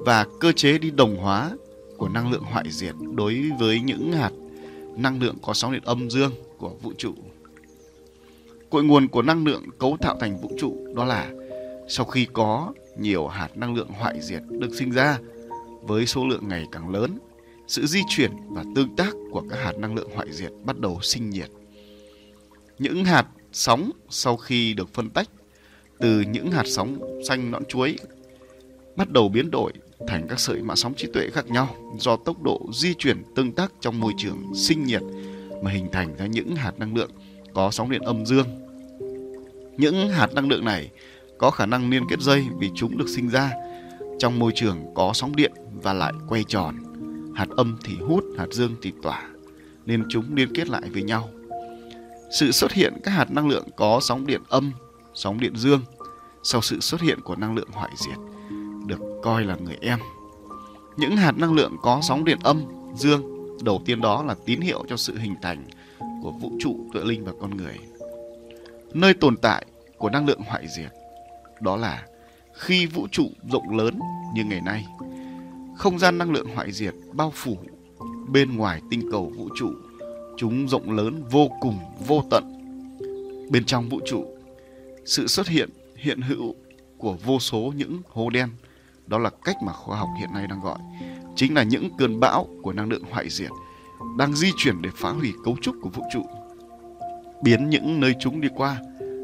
[0.06, 1.52] và cơ chế đi đồng hóa
[1.98, 4.32] của năng lượng hoại diệt đối với những hạt
[4.96, 7.14] năng lượng có sóng điện âm dương của vũ trụ.
[8.70, 11.32] Cội nguồn của năng lượng cấu tạo thành vũ trụ đó là
[11.90, 15.20] sau khi có nhiều hạt năng lượng hoại diệt được sinh ra
[15.82, 17.18] với số lượng ngày càng lớn,
[17.68, 21.00] sự di chuyển và tương tác của các hạt năng lượng hoại diệt bắt đầu
[21.02, 21.50] sinh nhiệt.
[22.80, 25.30] Những hạt sóng sau khi được phân tách
[26.00, 27.96] từ những hạt sóng xanh nõn chuối
[28.96, 29.72] bắt đầu biến đổi
[30.08, 33.52] thành các sợi mạng sóng trí tuệ khác nhau do tốc độ di chuyển tương
[33.52, 35.02] tác trong môi trường sinh nhiệt
[35.64, 37.12] mà hình thành ra những hạt năng lượng
[37.54, 38.48] có sóng điện âm dương.
[39.78, 40.90] Những hạt năng lượng này
[41.38, 43.52] có khả năng liên kết dây vì chúng được sinh ra
[44.20, 45.52] trong môi trường có sóng điện
[45.84, 46.76] và lại quay tròn.
[47.36, 49.30] Hạt âm thì hút, hạt dương thì tỏa,
[49.86, 51.30] nên chúng liên kết lại với nhau.
[52.40, 54.72] Sự xuất hiện các hạt năng lượng có sóng điện âm,
[55.20, 55.82] sóng điện dương
[56.44, 58.18] sau sự xuất hiện của năng lượng hoại diệt
[58.86, 60.00] được coi là người em.
[60.98, 62.64] Những hạt năng lượng có sóng điện âm,
[62.96, 63.24] dương
[63.64, 65.66] đầu tiên đó là tín hiệu cho sự hình thành
[66.24, 67.80] của vũ trụ, tuệ linh và con người.
[68.94, 69.66] Nơi tồn tại
[69.98, 70.92] của năng lượng hoại diệt
[71.62, 72.06] đó là
[72.54, 74.00] khi vũ trụ rộng lớn
[74.36, 74.86] như ngày nay,
[75.76, 77.58] không gian năng lượng hoại diệt bao phủ
[78.28, 79.72] bên ngoài tinh cầu vũ trụ,
[80.38, 82.44] chúng rộng lớn vô cùng vô tận.
[83.52, 84.39] Bên trong vũ trụ,
[85.10, 86.56] sự xuất hiện hiện hữu
[86.98, 88.50] của vô số những hố đen.
[89.08, 90.80] Đó là cách mà khoa học hiện nay đang gọi.
[91.36, 93.50] Chính là những cơn bão của năng lượng hoại diệt
[94.18, 96.26] đang di chuyển để phá hủy cấu trúc của vũ trụ,
[97.44, 98.82] biến những nơi chúng đi qua,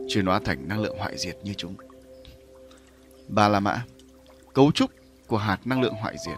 [0.10, 1.76] chuyển hóa thành năng lượng hoại diệt như chúng.
[3.28, 3.86] Ba la mã,
[4.54, 4.92] cấu trúc
[5.28, 6.38] của hạt năng lượng hoại diệt.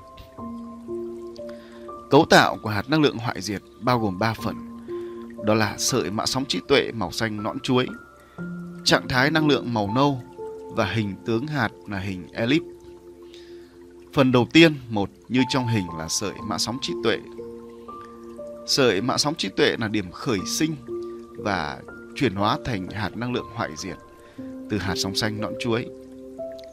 [2.09, 4.55] Cấu tạo của hạt năng lượng hoại diệt bao gồm 3 phần.
[5.45, 7.87] Đó là sợi mạ sóng trí tuệ màu xanh nõn chuối
[8.87, 10.21] trạng thái năng lượng màu nâu
[10.75, 12.61] và hình tướng hạt là hình elip
[14.13, 17.17] Phần đầu tiên, một như trong hình là sợi mã sóng trí tuệ.
[18.67, 20.75] Sợi mã sóng trí tuệ là điểm khởi sinh
[21.37, 21.79] và
[22.15, 23.97] chuyển hóa thành hạt năng lượng hoại diệt
[24.69, 25.85] từ hạt sóng xanh nõn chuối.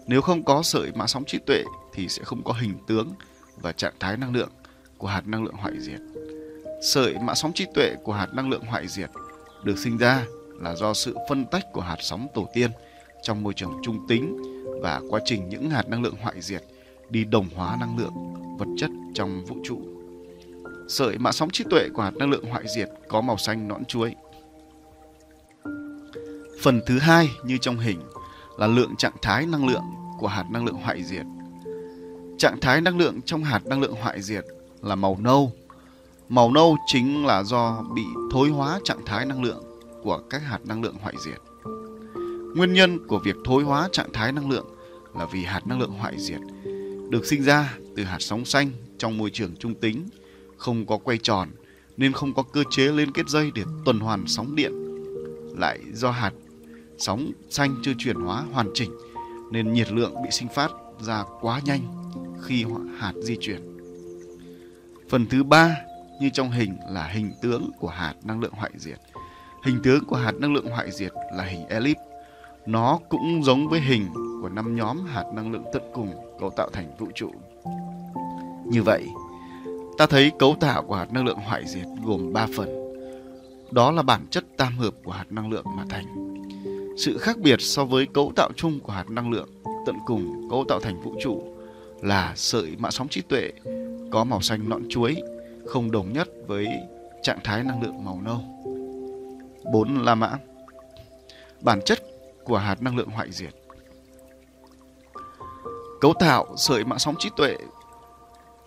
[0.07, 3.09] Nếu không có sợi mã sóng trí tuệ thì sẽ không có hình tướng
[3.57, 4.51] và trạng thái năng lượng
[4.99, 6.01] của hạt năng lượng hoại diệt.
[6.93, 9.11] Sợi mã sóng trí tuệ của hạt năng lượng hoại diệt
[9.65, 10.25] được sinh ra
[10.61, 12.71] là do sự phân tách của hạt sóng tổ tiên
[13.23, 14.37] trong môi trường trung tính
[14.83, 16.63] và quá trình những hạt năng lượng hoại diệt
[17.11, 18.13] đi đồng hóa năng lượng
[18.59, 19.81] vật chất trong vũ trụ.
[20.89, 23.85] Sợi mã sóng trí tuệ của hạt năng lượng hoại diệt có màu xanh nõn
[23.85, 24.15] chuối.
[26.63, 28.01] Phần thứ hai như trong hình
[28.59, 29.85] là lượng trạng thái năng lượng
[30.19, 31.27] của hạt năng lượng hoại diệt.
[32.39, 34.45] Trạng thái năng lượng trong hạt năng lượng hoại diệt
[34.83, 35.53] là màu nâu.
[36.29, 39.74] Màu nâu chính là do bị thối hóa trạng thái năng lượng
[40.05, 41.39] của các hạt năng lượng hoại diệt.
[42.57, 44.67] Nguyên nhân của việc thối hóa trạng thái năng lượng
[45.15, 46.41] là vì hạt năng lượng hoại diệt
[47.11, 50.09] được sinh ra từ hạt sóng xanh trong môi trường trung tính,
[50.57, 51.49] không có quay tròn
[51.97, 54.73] nên không có cơ chế liên kết dây để tuần hoàn sóng điện.
[55.59, 56.33] Lại do hạt
[56.99, 58.91] sóng xanh chưa chuyển hóa hoàn chỉnh
[59.53, 61.81] nên nhiệt lượng bị sinh phát ra quá nhanh
[62.43, 62.65] khi
[62.99, 63.61] hạt di chuyển.
[65.09, 65.77] Phần thứ ba
[66.21, 68.99] như trong hình là hình tướng của hạt năng lượng hoại diệt.
[69.65, 71.97] Hình tướng của hạt năng lượng hoại diệt là hình elip.
[72.67, 74.07] Nó cũng giống với hình
[74.43, 77.31] của năm nhóm hạt năng lượng tận cùng cấu tạo thành vũ trụ.
[78.67, 79.07] Như vậy,
[79.99, 82.95] ta thấy cấu tạo của hạt năng lượng hoại diệt gồm 3 phần.
[83.71, 86.35] Đó là bản chất tam hợp của hạt năng lượng mà thành.
[86.99, 89.49] Sự khác biệt so với cấu tạo chung của hạt năng lượng
[89.87, 91.43] tận cùng cấu tạo thành vũ trụ
[92.03, 93.51] là sợi mạ sóng trí tuệ
[94.11, 95.17] có màu xanh nõn chuối
[95.67, 96.67] không đồng nhất với
[97.23, 98.54] trạng thái năng lượng màu nâu.
[99.73, 100.39] 4 La Mã
[101.61, 102.03] Bản chất
[102.45, 103.55] của hạt năng lượng hoại diệt
[106.01, 107.57] Cấu tạo sợi mạng sóng trí tuệ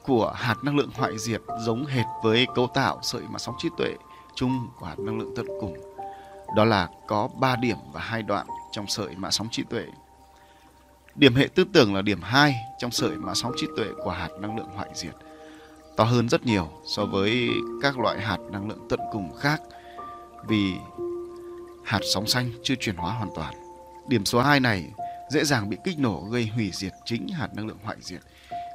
[0.08, 3.70] của hạt năng lượng hoại diệt giống hệt với cấu tạo sợi mạng sóng trí
[3.78, 3.96] tuệ
[4.36, 5.78] chung của hạt năng lượng tận cùng.
[6.56, 9.86] Đó là có 3 điểm và hai đoạn trong sợi mạng sóng trí tuệ.
[11.16, 14.30] Điểm hệ tư tưởng là điểm 2 trong sợi mạng sóng trí tuệ của hạt
[14.40, 15.16] năng lượng hoại diệt.
[15.98, 17.50] To hơn rất nhiều so với
[17.82, 19.62] các loại hạt năng lượng tận cùng khác
[20.48, 20.74] vì
[21.86, 23.54] hạt sóng xanh chưa chuyển hóa hoàn toàn.
[24.08, 24.92] Điểm số 2 này
[25.30, 28.22] dễ dàng bị kích nổ gây hủy diệt chính hạt năng lượng hoại diệt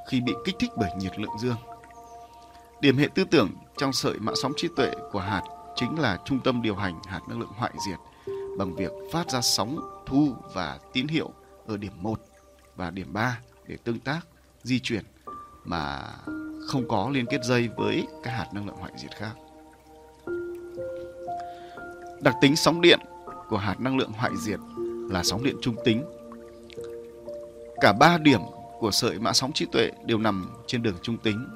[0.09, 1.57] khi bị kích thích bởi nhiệt lượng dương.
[2.81, 5.41] Điểm hệ tư tưởng trong sợi mạng sóng trí tuệ của hạt
[5.75, 7.99] chính là trung tâm điều hành hạt năng lượng hoại diệt
[8.57, 11.29] bằng việc phát ra sóng thu và tín hiệu
[11.67, 12.19] ở điểm 1
[12.75, 14.19] và điểm 3 để tương tác,
[14.63, 15.03] di chuyển
[15.63, 16.09] mà
[16.67, 19.31] không có liên kết dây với các hạt năng lượng hoại diệt khác.
[22.23, 22.99] Đặc tính sóng điện
[23.49, 24.59] của hạt năng lượng hoại diệt
[25.09, 26.03] là sóng điện trung tính
[27.81, 28.41] Cả ba điểm
[28.79, 31.47] của sợi mã sóng trí tuệ đều nằm trên đường trung tính.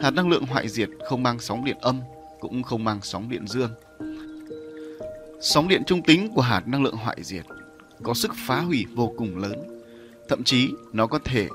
[0.00, 2.00] Hạt năng lượng hoại diệt không mang sóng điện âm,
[2.40, 3.70] cũng không mang sóng điện dương.
[5.40, 7.44] Sóng điện trung tính của hạt năng lượng hoại diệt
[8.02, 9.82] có sức phá hủy vô cùng lớn.
[10.28, 11.48] Thậm chí nó có thể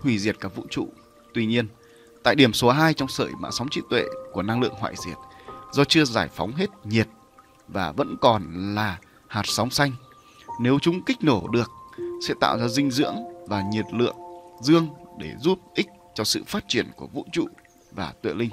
[0.00, 0.88] hủy diệt cả vũ trụ.
[1.34, 1.66] Tuy nhiên,
[2.22, 5.16] tại điểm số 2 trong sợi mã sóng trí tuệ của năng lượng hoại diệt,
[5.72, 7.08] do chưa giải phóng hết nhiệt
[7.68, 8.98] và vẫn còn là
[9.28, 9.92] hạt sóng xanh,
[10.60, 11.70] nếu chúng kích nổ được
[12.28, 13.16] sẽ tạo ra dinh dưỡng
[13.48, 14.16] và nhiệt lượng
[14.62, 17.46] dương để giúp ích cho sự phát triển của vũ trụ
[17.92, 18.50] và tuệ linh.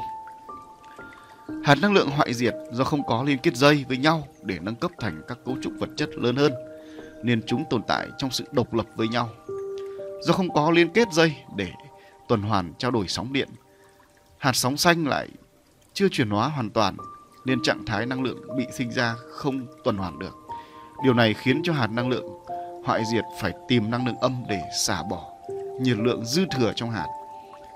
[1.63, 4.75] Hạt năng lượng hoại diệt do không có liên kết dây với nhau để nâng
[4.75, 6.53] cấp thành các cấu trúc vật chất lớn hơn,
[7.23, 9.29] nên chúng tồn tại trong sự độc lập với nhau.
[10.21, 11.71] Do không có liên kết dây để
[12.27, 13.49] tuần hoàn trao đổi sóng điện,
[14.37, 15.29] hạt sóng xanh lại
[15.93, 16.97] chưa chuyển hóa hoàn toàn
[17.45, 20.37] nên trạng thái năng lượng bị sinh ra không tuần hoàn được.
[21.03, 22.25] Điều này khiến cho hạt năng lượng
[22.85, 25.31] hoại diệt phải tìm năng lượng âm để xả bỏ
[25.81, 27.07] nhiệt lượng dư thừa trong hạt.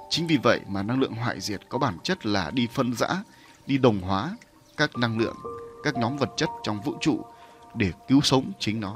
[0.09, 3.07] Chính vì vậy mà năng lượng hoại diệt có bản chất là đi phân rã,
[3.65, 4.37] đi đồng hóa
[4.77, 5.35] các năng lượng,
[5.83, 7.19] các nhóm vật chất trong vũ trụ
[7.75, 8.95] để cứu sống chính nó.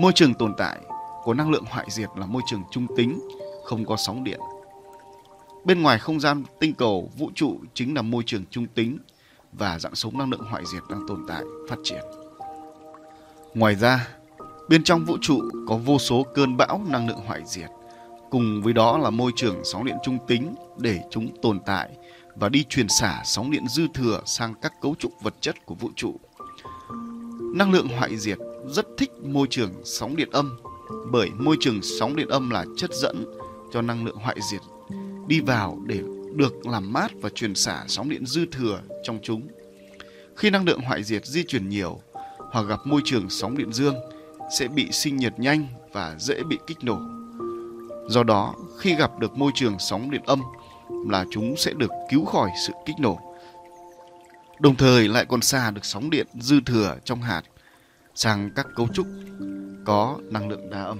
[0.00, 0.80] Môi trường tồn tại
[1.24, 3.20] của năng lượng hoại diệt là môi trường trung tính,
[3.64, 4.40] không có sóng điện.
[5.64, 8.98] Bên ngoài không gian tinh cầu vũ trụ chính là môi trường trung tính
[9.52, 12.04] và dạng sống năng lượng hoại diệt đang tồn tại, phát triển.
[13.54, 14.08] Ngoài ra,
[14.68, 17.70] bên trong vũ trụ có vô số cơn bão năng lượng hoại diệt,
[18.30, 21.90] cùng với đó là môi trường sóng điện trung tính để chúng tồn tại
[22.36, 25.74] và đi truyền xả sóng điện dư thừa sang các cấu trúc vật chất của
[25.74, 26.20] vũ trụ.
[27.54, 30.56] Năng lượng hoại diệt rất thích môi trường sóng điện âm
[31.10, 33.24] bởi môi trường sóng điện âm là chất dẫn
[33.72, 34.60] cho năng lượng hoại diệt
[35.30, 36.00] đi vào để
[36.34, 39.48] được làm mát và truyền xả sóng điện dư thừa trong chúng.
[40.36, 42.00] Khi năng lượng hoại diệt di chuyển nhiều
[42.38, 43.94] hoặc gặp môi trường sóng điện dương
[44.58, 46.98] sẽ bị sinh nhiệt nhanh và dễ bị kích nổ.
[48.08, 50.42] Do đó, khi gặp được môi trường sóng điện âm
[51.08, 53.20] là chúng sẽ được cứu khỏi sự kích nổ.
[54.60, 57.42] Đồng thời lại còn xả được sóng điện dư thừa trong hạt
[58.14, 59.06] sang các cấu trúc
[59.84, 60.98] có năng lượng đa âm.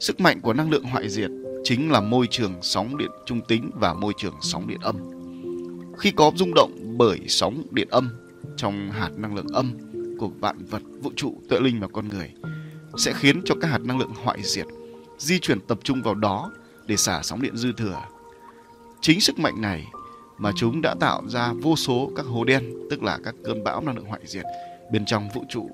[0.00, 1.30] Sức mạnh của năng lượng hoại diệt
[1.64, 4.96] chính là môi trường sóng điện trung tính và môi trường sóng điện âm.
[5.98, 8.08] Khi có rung động bởi sóng điện âm
[8.56, 9.72] trong hạt năng lượng âm
[10.18, 12.30] của vạn vật, vũ trụ, tuệ linh và con người
[12.96, 14.66] sẽ khiến cho các hạt năng lượng hoại diệt
[15.18, 16.52] di chuyển tập trung vào đó
[16.86, 18.02] để xả sóng điện dư thừa.
[19.00, 19.86] Chính sức mạnh này
[20.38, 23.80] mà chúng đã tạo ra vô số các hố đen, tức là các cơn bão
[23.80, 24.44] năng lượng hoại diệt
[24.92, 25.70] bên trong vũ trụ.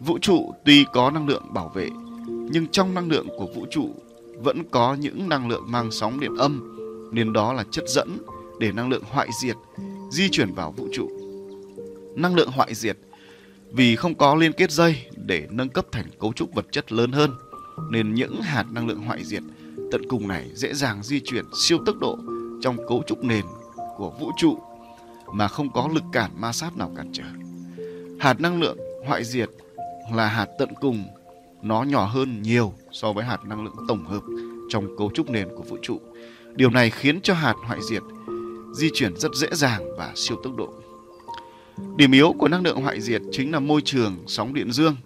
[0.00, 1.88] Vũ trụ tuy có năng lượng bảo vệ,
[2.26, 3.94] nhưng trong năng lượng của vũ trụ
[4.38, 6.74] vẫn có những năng lượng mang sóng điện âm,
[7.12, 8.18] nên đó là chất dẫn
[8.60, 9.56] để năng lượng hoại diệt
[10.10, 11.08] di chuyển vào vũ trụ.
[12.16, 12.96] Năng lượng hoại diệt
[13.72, 17.12] vì không có liên kết dây để nâng cấp thành cấu trúc vật chất lớn
[17.12, 17.30] hơn,
[17.90, 19.42] nên những hạt năng lượng hoại diệt
[19.92, 22.18] tận cùng này dễ dàng di chuyển siêu tốc độ
[22.60, 23.44] trong cấu trúc nền
[23.96, 24.58] của vũ trụ
[25.32, 27.24] mà không có lực cản ma sát nào cản trở.
[28.20, 29.50] Hạt năng lượng hoại diệt
[30.14, 31.04] là hạt tận cùng,
[31.62, 34.22] nó nhỏ hơn nhiều so với hạt năng lượng tổng hợp
[34.68, 36.00] trong cấu trúc nền của vũ trụ.
[36.54, 38.02] Điều này khiến cho hạt hoại diệt,
[38.72, 40.74] di chuyển rất dễ dàng và siêu tốc độ.
[41.96, 44.96] Điểm yếu của năng lượng hoại diệt chính là môi trường sóng điện dương.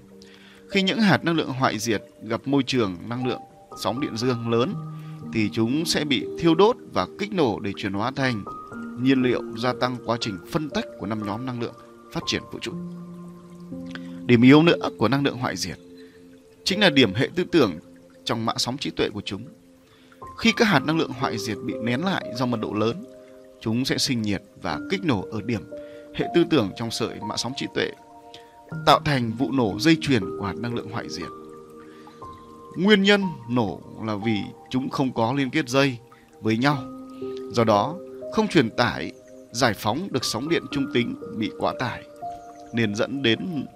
[0.68, 3.40] Khi những hạt năng lượng hoại diệt gặp môi trường năng lượng
[3.78, 4.74] sóng điện dương lớn,
[5.32, 8.44] thì chúng sẽ bị thiêu đốt và kích nổ để chuyển hóa thành
[9.00, 11.74] nhiên liệu gia tăng quá trình phân tách của năm nhóm năng lượng
[12.12, 12.72] phát triển vũ trụ.
[14.26, 15.78] Điểm yếu nữa của năng lượng hoại diệt
[16.64, 17.78] chính là điểm hệ tư tưởng
[18.24, 19.44] trong mạng sóng trí tuệ của chúng.
[20.38, 23.04] Khi các hạt năng lượng hoại diệt bị nén lại do mật độ lớn,
[23.60, 25.70] chúng sẽ sinh nhiệt và kích nổ ở điểm
[26.14, 27.90] hệ tư tưởng trong sợi mạng sóng trí tuệ,
[28.86, 31.28] tạo thành vụ nổ dây chuyền của hạt năng lượng hoại diệt.
[32.76, 34.38] Nguyên nhân nổ là vì
[34.70, 35.98] chúng không có liên kết dây
[36.40, 36.78] với nhau.
[37.52, 37.96] Do đó,
[38.32, 39.12] không truyền tải,
[39.52, 42.02] giải phóng được sóng điện trung tính bị quá tải,
[42.72, 43.66] nên dẫn đến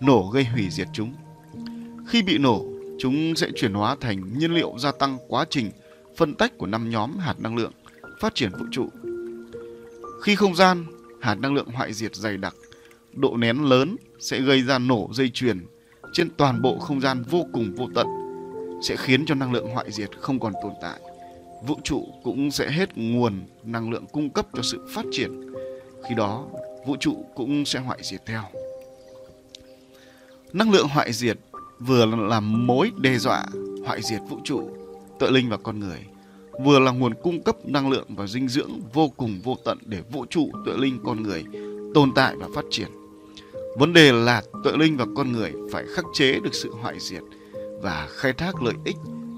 [0.00, 1.14] nổ gây hủy diệt chúng.
[2.06, 2.64] Khi bị nổ,
[2.98, 5.70] chúng sẽ chuyển hóa thành nhiên liệu gia tăng quá trình
[6.16, 7.72] phân tách của năm nhóm hạt năng lượng
[8.20, 8.88] phát triển vũ trụ.
[10.22, 10.84] Khi không gian,
[11.20, 12.54] hạt năng lượng hoại diệt dày đặc,
[13.12, 15.66] độ nén lớn sẽ gây ra nổ dây chuyền
[16.12, 18.06] trên toàn bộ không gian vô cùng vô tận,
[18.82, 21.00] sẽ khiến cho năng lượng hoại diệt không còn tồn tại.
[21.66, 25.52] Vũ trụ cũng sẽ hết nguồn năng lượng cung cấp cho sự phát triển.
[26.08, 26.46] Khi đó,
[26.86, 28.42] vũ trụ cũng sẽ hoại diệt theo.
[30.52, 31.38] Năng lượng hoại diệt
[31.86, 33.44] vừa là mối đe dọa
[33.86, 34.70] hoại diệt vũ trụ,
[35.18, 35.98] tội linh và con người,
[36.64, 40.02] vừa là nguồn cung cấp năng lượng và dinh dưỡng vô cùng vô tận để
[40.12, 41.44] vũ trụ, tội linh, con người
[41.94, 42.88] tồn tại và phát triển.
[43.78, 47.22] Vấn đề là tội linh và con người phải khắc chế được sự hoại diệt
[47.82, 48.96] và khai thác lợi ích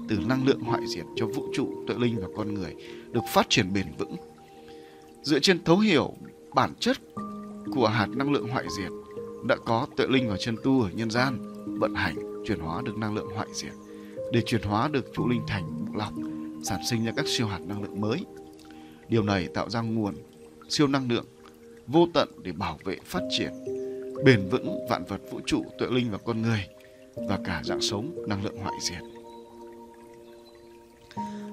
[0.09, 2.75] từ năng lượng hoại diệt cho vũ trụ, tội linh và con người
[3.11, 4.15] được phát triển bền vững.
[5.23, 6.13] Dựa trên thấu hiểu
[6.55, 6.97] bản chất
[7.73, 8.91] của hạt năng lượng hoại diệt
[9.47, 11.37] đã có tuệ linh và chân tu ở nhân gian
[11.79, 13.73] vận hành chuyển hóa được năng lượng hoại diệt,
[14.31, 16.13] để chuyển hóa được trụ linh thành bộ lọc
[16.63, 18.25] sản sinh ra các siêu hạt năng lượng mới
[19.09, 20.15] điều này tạo ra nguồn
[20.69, 21.25] siêu năng lượng
[21.87, 23.53] vô tận để bảo vệ phát triển,
[24.25, 26.67] bền vững vạn vật vũ trụ, tuệ linh và con người
[27.15, 29.01] và cả dạng sống năng lượng hoại diệt.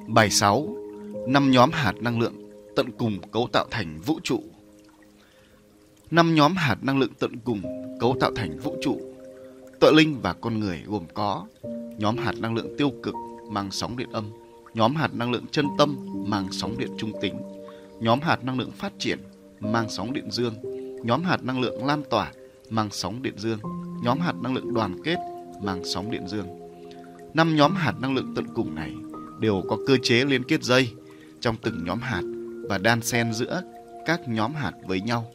[0.08, 0.76] Bài 6.
[1.28, 4.42] Năm nhóm hạt năng lượng tận cùng cấu tạo thành vũ trụ.
[6.10, 7.62] Năm nhóm hạt năng lượng tận cùng
[8.00, 9.13] cấu tạo thành vũ trụ.
[9.84, 11.46] Tội linh và con người gồm có
[11.98, 13.14] nhóm hạt năng lượng tiêu cực
[13.50, 14.30] mang sóng điện âm,
[14.74, 17.34] nhóm hạt năng lượng chân tâm mang sóng điện trung tính,
[18.00, 19.18] nhóm hạt năng lượng phát triển
[19.60, 20.54] mang sóng điện dương,
[21.04, 22.32] nhóm hạt năng lượng lan tỏa
[22.70, 23.58] mang sóng điện dương,
[24.02, 25.16] nhóm hạt năng lượng đoàn kết
[25.62, 26.46] mang sóng điện dương.
[27.34, 28.92] Năm nhóm hạt năng lượng tận cùng này
[29.40, 30.92] đều có cơ chế liên kết dây
[31.40, 32.22] trong từng nhóm hạt
[32.68, 33.62] và đan xen giữa
[34.06, 35.30] các nhóm hạt với nhau.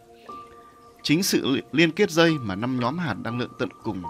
[1.03, 4.03] Chính sự liên kết dây mà năm nhóm hạt năng lượng tận cùng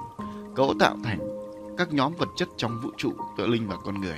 [0.60, 1.20] cấu tạo thành
[1.78, 4.18] các nhóm vật chất trong vũ trụ, tựa linh và con người.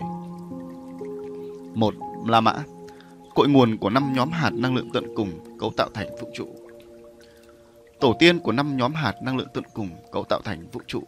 [1.73, 1.93] Một
[2.27, 2.53] La Mã
[3.35, 6.47] Cội nguồn của năm nhóm hạt năng lượng tận cùng cấu tạo thành vũ trụ.
[7.99, 11.03] Tổ tiên của năm nhóm hạt năng lượng tận cùng cấu tạo thành vũ trụ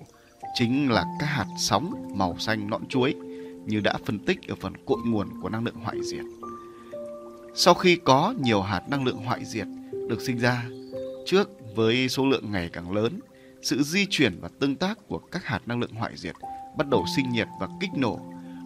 [0.53, 3.13] chính là các hạt sóng màu xanh nõn chuối
[3.65, 6.25] như đã phân tích ở phần cội nguồn của năng lượng hoại diệt.
[7.55, 9.67] Sau khi có nhiều hạt năng lượng hoại diệt
[10.09, 10.65] được sinh ra,
[11.25, 13.19] trước với số lượng ngày càng lớn,
[13.63, 16.35] sự di chuyển và tương tác của các hạt năng lượng hoại diệt
[16.77, 18.19] bắt đầu sinh nhiệt và kích nổ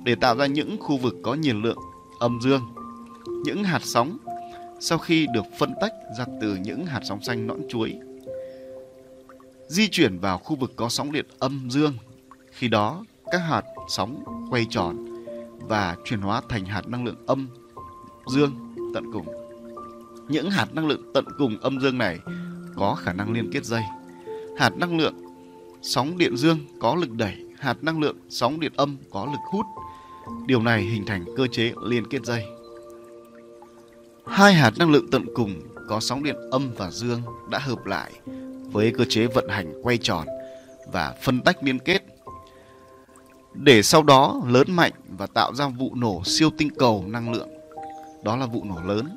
[0.03, 1.77] để tạo ra những khu vực có nhiệt lượng
[2.19, 2.61] âm dương.
[3.45, 4.17] Những hạt sóng
[4.79, 7.99] sau khi được phân tách ra từ những hạt sóng xanh nõn chuối
[9.67, 11.93] di chuyển vào khu vực có sóng điện âm dương.
[12.51, 15.05] Khi đó, các hạt sóng quay tròn
[15.59, 17.49] và chuyển hóa thành hạt năng lượng âm
[18.33, 19.27] dương tận cùng.
[20.27, 22.19] Những hạt năng lượng tận cùng âm dương này
[22.75, 23.83] có khả năng liên kết dây.
[24.57, 25.15] Hạt năng lượng
[25.81, 29.65] sóng điện dương có lực đẩy, hạt năng lượng sóng điện âm có lực hút.
[30.45, 32.45] Điều này hình thành cơ chế liên kết dây.
[34.25, 38.11] Hai hạt năng lượng tận cùng có sóng điện âm và dương đã hợp lại
[38.71, 40.27] với cơ chế vận hành quay tròn
[40.91, 42.03] và phân tách liên kết
[43.53, 47.49] để sau đó lớn mạnh và tạo ra vụ nổ siêu tinh cầu năng lượng.
[48.23, 49.09] Đó là vụ nổ lớn.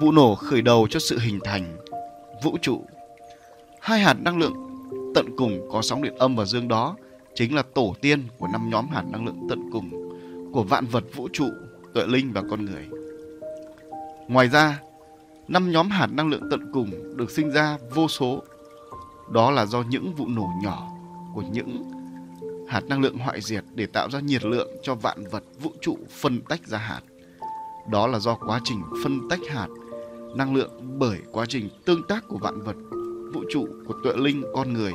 [0.00, 1.76] Vụ nổ khởi đầu cho sự hình thành
[2.42, 2.84] vũ trụ.
[3.82, 4.54] Hai hạt năng lượng
[5.14, 6.96] tận cùng có sóng điện âm và dương đó
[7.34, 9.90] chính là tổ tiên của năm nhóm hạt năng lượng tận cùng
[10.52, 11.48] của vạn vật vũ trụ,
[11.94, 12.88] tuệ linh và con người.
[14.28, 14.80] Ngoài ra,
[15.48, 18.42] năm nhóm hạt năng lượng tận cùng được sinh ra vô số
[19.30, 20.92] đó là do những vụ nổ nhỏ
[21.34, 21.92] của những
[22.68, 25.98] hạt năng lượng hoại diệt để tạo ra nhiệt lượng cho vạn vật vũ trụ
[26.10, 27.00] phân tách ra hạt.
[27.90, 29.68] Đó là do quá trình phân tách hạt
[30.36, 32.76] năng lượng bởi quá trình tương tác của vạn vật
[33.32, 34.92] vũ trụ của tuệ linh con người,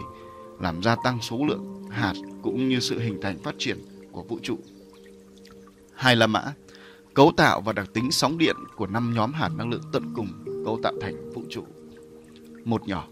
[0.60, 3.78] làm gia tăng số lượng hạt cũng như sự hình thành phát triển
[4.12, 4.58] của vũ trụ.
[5.96, 6.54] Hai là mã,
[7.14, 10.28] cấu tạo và đặc tính sóng điện của năm nhóm hạt năng lượng tận cùng
[10.66, 11.64] cấu tạo thành vũ trụ.
[12.66, 13.08] Một nhỏ,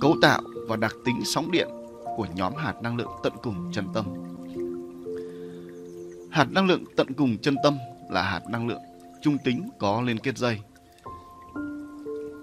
[0.00, 1.68] cấu tạo và đặc tính sóng điện
[2.16, 4.04] của nhóm hạt năng lượng tận cùng chân tâm.
[6.30, 7.78] Hạt năng lượng tận cùng chân tâm
[8.10, 8.80] là hạt năng lượng
[9.22, 10.60] trung tính có liên kết dây.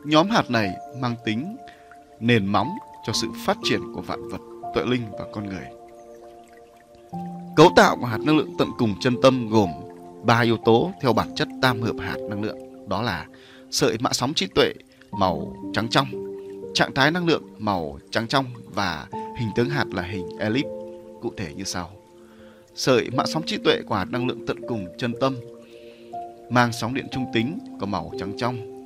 [0.06, 1.58] Nhóm hạt này mang tính
[2.24, 4.41] nền móng cho sự phát triển của vạn vật,
[4.74, 5.65] tuệ linh và con người.
[7.55, 9.69] Cấu tạo của hạt năng lượng tận cùng chân tâm gồm
[10.24, 13.26] ba yếu tố theo bản chất tam hợp hạt năng lượng, đó là
[13.71, 14.74] sợi mã sóng trí tuệ
[15.11, 16.07] màu trắng trong
[16.74, 20.65] Trạng thái năng lượng màu trắng trong và hình tướng hạt là hình elip
[21.21, 21.89] cụ thể như sau.
[22.76, 25.36] Sợi mạng sóng trí tuệ của hạt năng lượng tận cùng chân tâm
[26.49, 28.86] mang sóng điện trung tính có màu trắng trong.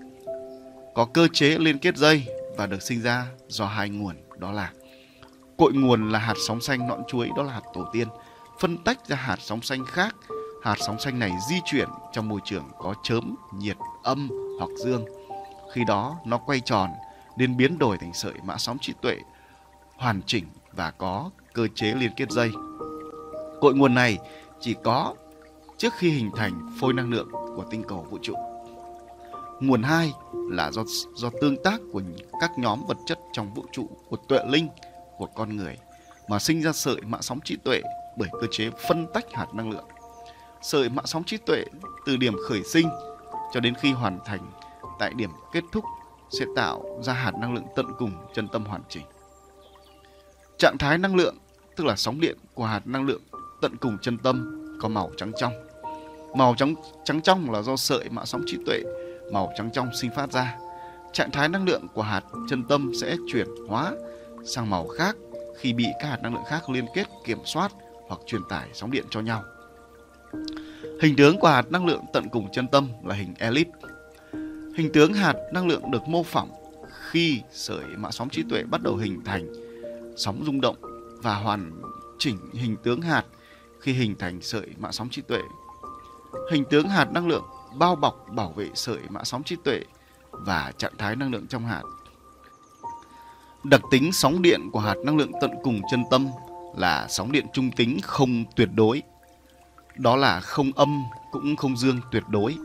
[0.96, 2.24] Có cơ chế liên kết dây
[2.58, 4.72] và được sinh ra do hai nguồn, đó là
[5.58, 8.08] cội nguồn là hạt sóng xanh nõn chuối, đó là hạt tổ tiên,
[8.60, 10.16] phân tách ra hạt sóng xanh khác
[10.64, 14.30] hạt sóng xanh này di chuyển trong môi trường có chớm, nhiệt, âm
[14.60, 15.06] hoặc dương
[15.74, 16.90] khi đó, nó quay tròn
[17.38, 19.18] nên biến đổi thành sợi mã sóng trí tuệ,
[19.96, 22.52] hoàn chỉnh và có cơ chế liên kết dây.
[23.62, 24.18] Cội nguồn này
[24.60, 25.16] chỉ có
[25.78, 28.34] trước khi hình thành phôi năng lượng của tinh cầu vũ trụ.
[29.60, 30.14] Nguồn hai
[30.50, 30.84] là do
[31.16, 32.02] do tương tác của
[32.42, 34.68] các nhóm vật chất trong vũ trụ của tuệ linh,
[35.18, 35.78] của con người,
[36.28, 37.82] mà sinh ra sợi mạng sóng trí tuệ
[38.18, 39.86] bởi cơ chế phân tách hạt năng lượng.
[40.62, 41.64] Sợi mạng sóng trí tuệ
[42.06, 42.90] từ điểm khởi sinh
[43.54, 44.52] cho đến khi hoàn thành,
[45.00, 45.84] tại điểm kết thúc
[46.30, 49.04] sẽ tạo ra hạt năng lượng tận cùng chân tâm hoàn chỉnh.
[50.58, 51.36] Trạng thái năng lượng,
[51.76, 53.22] tức là sóng điện của hạt năng lượng
[53.62, 55.54] tận cùng chân tâm, có màu trắng trong.
[56.36, 58.82] Màu trắng trắng trong là do sợi mạng sóng trí tuệ
[59.32, 60.58] màu trắng trong sinh phát ra.
[61.14, 63.94] Trạng thái năng lượng của hạt chân tâm sẽ chuyển hóa
[64.46, 65.16] sang màu khác
[65.58, 67.72] khi bị các hạt năng lượng khác liên kết, kiểm soát
[68.08, 69.44] hoặc truyền tải sóng điện cho nhau.
[71.02, 73.68] Hình tướng của hạt năng lượng tận cùng chân tâm là hình elip
[74.78, 76.52] Hình tướng hạt năng lượng được mô phỏng
[77.10, 79.54] khi sợi mạng sóng trí tuệ bắt đầu hình thành
[80.18, 80.76] sóng rung động
[81.22, 81.82] và hoàn
[82.20, 83.26] chỉnh hình tướng hạt
[83.80, 85.42] khi hình thành sợi mạ sóng trí tuệ.
[86.52, 87.44] Hình tướng hạt năng lượng
[87.80, 89.82] bao bọc bảo vệ sợi mã sóng trí tuệ
[90.32, 91.84] và trạng thái năng lượng trong hạt.
[93.64, 96.28] Đặc tính sóng điện của hạt năng lượng tận cùng chân tâm
[96.78, 99.02] là sóng điện trung tính không tuyệt đối.
[99.96, 102.56] Đó là không âm cũng không dương tuyệt đối.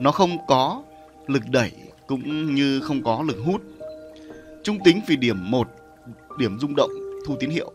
[0.00, 0.82] Nó không có
[1.26, 1.72] lực đẩy
[2.06, 3.62] cũng như không có lực hút.
[4.64, 5.68] Trung tính vì điểm 1,
[6.38, 6.90] điểm rung động,
[7.26, 7.72] thu tín hiệu.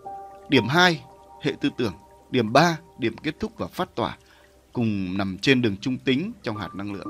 [0.50, 1.04] Điểm 2,
[1.42, 1.94] hệ tư tưởng.
[2.32, 4.18] Điểm 3, điểm kết thúc và phát tỏa
[4.74, 7.08] cùng nằm trên đường trung tính trong hạt năng lượng.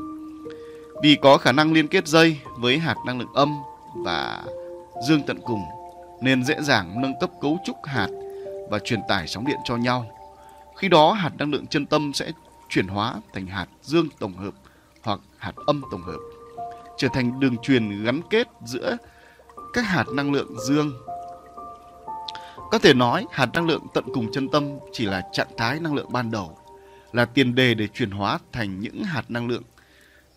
[1.04, 3.56] Vì có khả năng liên kết dây với hạt năng lượng âm
[3.96, 4.44] và
[5.08, 5.62] dương tận cùng
[6.22, 8.08] nên dễ dàng nâng cấp cấu trúc hạt
[8.70, 10.12] và truyền tải sóng điện cho nhau.
[10.78, 12.32] Khi đó hạt năng lượng chân tâm sẽ
[12.70, 14.54] chuyển hóa thành hạt dương tổng hợp
[15.02, 16.20] hoặc hạt âm tổng hợp,
[16.98, 18.98] trở thành đường truyền gắn kết giữa
[19.74, 20.94] các hạt năng lượng dương.
[22.72, 25.96] Có thể nói hạt năng lượng tận cùng chân tâm chỉ là trạng thái năng
[25.96, 26.58] lượng ban đầu,
[27.12, 29.64] là tiền đề để chuyển hóa thành những hạt năng lượng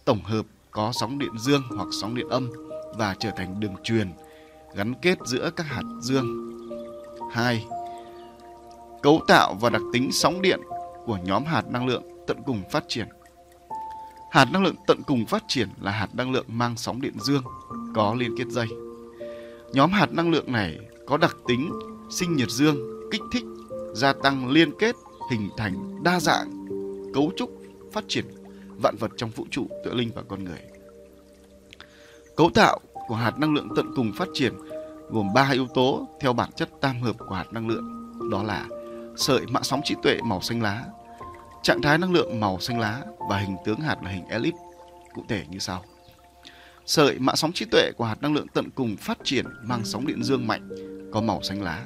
[0.05, 2.51] tổng hợp có sóng điện dương hoặc sóng điện âm
[2.95, 4.09] và trở thành đường truyền
[4.75, 6.53] gắn kết giữa các hạt dương.
[7.33, 7.67] 2.
[9.03, 10.61] Cấu tạo và đặc tính sóng điện
[11.07, 13.09] của nhóm hạt năng lượng tận cùng phát triển.
[14.31, 17.43] Hạt năng lượng tận cùng phát triển là hạt năng lượng mang sóng điện dương
[17.95, 18.67] có liên kết dây.
[19.73, 21.73] Nhóm hạt năng lượng này có đặc tính
[22.11, 22.77] sinh nhiệt dương,
[23.11, 23.45] kích thích,
[23.95, 24.97] gia tăng liên kết,
[25.31, 26.62] hình thành đa dạng,
[27.15, 28.25] cấu trúc, phát triển
[28.83, 30.61] vạn vật trong vũ trụ, tự linh và con người.
[32.37, 34.53] Cấu tạo của hạt năng lượng tận cùng phát triển
[35.11, 38.67] gồm ba yếu tố theo bản chất tam hợp của hạt năng lượng, đó là
[39.17, 40.85] sợi mạng sóng trí tuệ màu xanh lá,
[41.63, 44.55] trạng thái năng lượng màu xanh lá và hình tướng hạt là hình elip,
[45.15, 45.85] cụ thể như sau.
[46.87, 50.07] Sợi mạng sóng trí tuệ của hạt năng lượng tận cùng phát triển mang sóng
[50.07, 50.69] điện dương mạnh,
[51.13, 51.85] có màu xanh lá,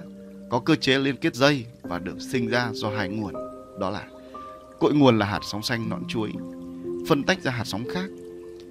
[0.50, 3.34] có cơ chế liên kết dây và được sinh ra do hai nguồn,
[3.80, 4.04] đó là
[4.80, 6.32] cội nguồn là hạt sóng xanh nõn chuối,
[7.08, 8.10] phân tách ra hạt sóng khác.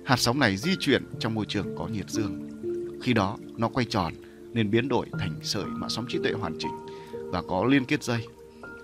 [0.06, 2.50] Hạt sóng này di chuyển trong môi trường có nhiệt dương.
[3.02, 4.14] Khi đó, nó quay tròn
[4.54, 6.72] nên biến đổi thành sợi mạng sóng trí tuệ hoàn chỉnh
[7.32, 8.26] và có liên kết dây.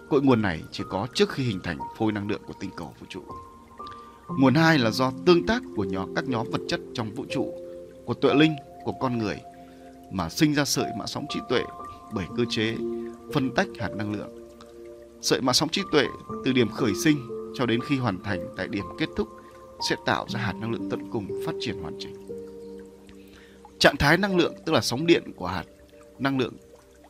[0.10, 2.94] Cội nguồn này chỉ có trước khi hình thành phôi năng lượng của tinh cầu
[3.00, 3.22] vũ trụ.
[4.28, 7.54] Nguồn hai là do tương tác của nhóm các nhóm vật chất trong vũ trụ,
[8.06, 9.38] của tuệ linh, của con người
[10.12, 11.64] mà sinh ra sợi mạng sóng trí tuệ
[12.14, 12.76] bởi cơ chế
[13.34, 14.41] phân tách hạt năng lượng.
[15.22, 16.08] Sợi mạng sóng trí tuệ
[16.46, 19.30] từ điểm khởi sinh cho đến khi hoàn thành tại điểm kết thúc
[19.90, 22.28] sẽ tạo ra hạt năng lượng tận cùng phát triển hoàn chỉnh.
[23.80, 25.64] Trạng thái năng lượng, tức là sóng điện của hạt
[26.20, 26.54] năng lượng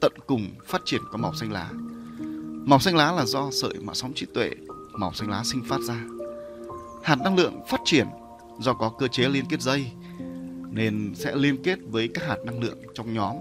[0.01, 1.71] tận cùng phát triển có màu xanh lá.
[2.65, 4.51] Màu xanh lá là do sợi mạng sóng trí tuệ,
[4.91, 6.03] màu xanh lá sinh phát ra.
[7.03, 8.07] Hạt năng lượng phát triển
[8.59, 9.91] do có cơ chế liên kết dây,
[10.71, 13.35] nên sẽ liên kết với các hạt năng lượng trong nhóm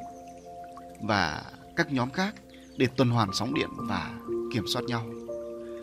[1.03, 1.45] và
[1.77, 2.35] các nhóm khác
[2.77, 4.15] để tuần hoàn sóng điện và
[4.53, 5.07] kiểm soát nhau.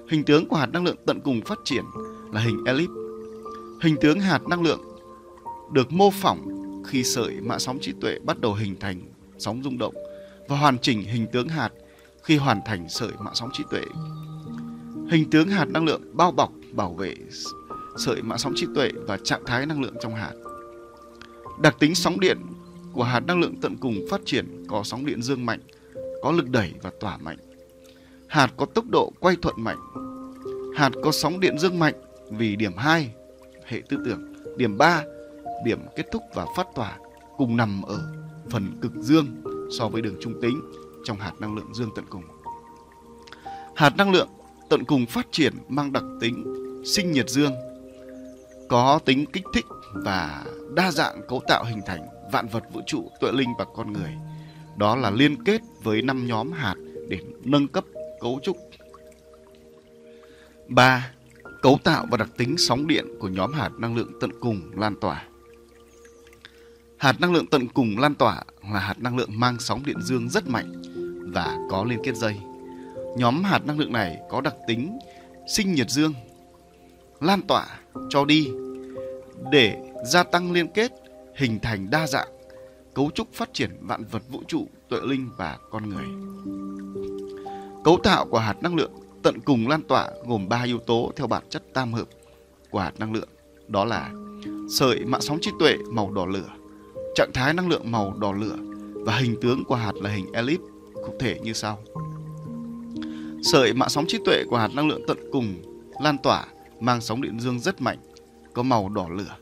[0.09, 1.83] Hình tướng của hạt năng lượng tận cùng phát triển
[2.33, 2.89] là hình elip.
[3.81, 4.81] Hình tướng hạt năng lượng
[5.73, 6.47] được mô phỏng
[6.87, 9.01] khi sợi mạng sóng trí tuệ bắt đầu hình thành
[9.37, 9.93] sóng rung động
[10.47, 11.69] và hoàn chỉnh hình tướng hạt
[12.23, 13.81] khi hoàn thành sợi mạng sóng trí tuệ.
[15.11, 17.15] Hình tướng hạt năng lượng bao bọc bảo vệ
[17.97, 20.33] sợi mạng sóng trí tuệ và trạng thái năng lượng trong hạt.
[21.61, 22.37] Đặc tính sóng điện
[22.93, 25.59] của hạt năng lượng tận cùng phát triển có sóng điện dương mạnh,
[26.21, 27.37] có lực đẩy và tỏa mạnh.
[28.29, 29.77] Hạt có tốc độ quay thuận mạnh.
[30.75, 31.95] Hạt có sóng điện dương mạnh
[32.31, 33.11] vì điểm 2,
[33.65, 35.03] hệ tư tưởng, điểm 3,
[35.65, 36.97] điểm kết thúc và phát tỏa
[37.37, 37.99] cùng nằm ở
[38.49, 39.27] phần cực dương
[39.77, 40.61] so với đường trung tính
[41.03, 42.23] trong hạt năng lượng dương tận cùng.
[43.75, 44.29] Hạt năng lượng
[44.69, 46.43] tận cùng phát triển mang đặc tính
[46.85, 47.53] sinh nhiệt dương,
[48.69, 53.11] có tính kích thích và đa dạng cấu tạo hình thành vạn vật vũ trụ,
[53.19, 54.11] tuệ linh và con người.
[54.77, 56.75] Đó là liên kết với năm nhóm hạt
[57.09, 57.83] để nâng cấp
[58.19, 58.57] cấu trúc.
[60.67, 61.11] 3.
[61.61, 64.95] Cấu tạo và đặc tính sóng điện của nhóm hạt năng lượng tận cùng lan
[65.01, 65.23] tỏa.
[66.97, 68.43] Hạt năng lượng tận cùng lan tỏa
[68.73, 70.81] là hạt năng lượng mang sóng điện dương rất mạnh
[71.33, 72.35] và có liên kết dây.
[73.17, 74.99] Nhóm hạt năng lượng này có đặc tính
[75.47, 76.13] sinh nhiệt dương,
[77.19, 78.47] lan tỏa, cho đi
[79.51, 80.91] để gia tăng liên kết,
[81.35, 82.27] hình thành đa dạng,
[82.93, 86.05] cấu trúc phát triển vạn vật vũ trụ, tuệ linh và con người.
[87.87, 88.91] Cấu tạo của hạt năng lượng
[89.23, 92.07] tận cùng lan tỏa gồm 3 yếu tố theo bản chất tam hợp
[92.69, 93.29] của hạt năng lượng,
[93.67, 94.11] đó là
[94.69, 96.49] sợi mạng sóng trí tuệ màu đỏ lửa,
[97.15, 98.55] trạng thái năng lượng màu đỏ lửa
[98.93, 100.59] và hình tướng của hạt là hình elip
[100.93, 101.79] cụ thể như sau.
[103.43, 105.55] Sợi mạng sóng trí tuệ của hạt năng lượng tận cùng
[106.01, 106.45] lan tỏa
[106.79, 107.97] mang sóng điện dương rất mạnh,
[108.53, 109.35] có màu đỏ lửa.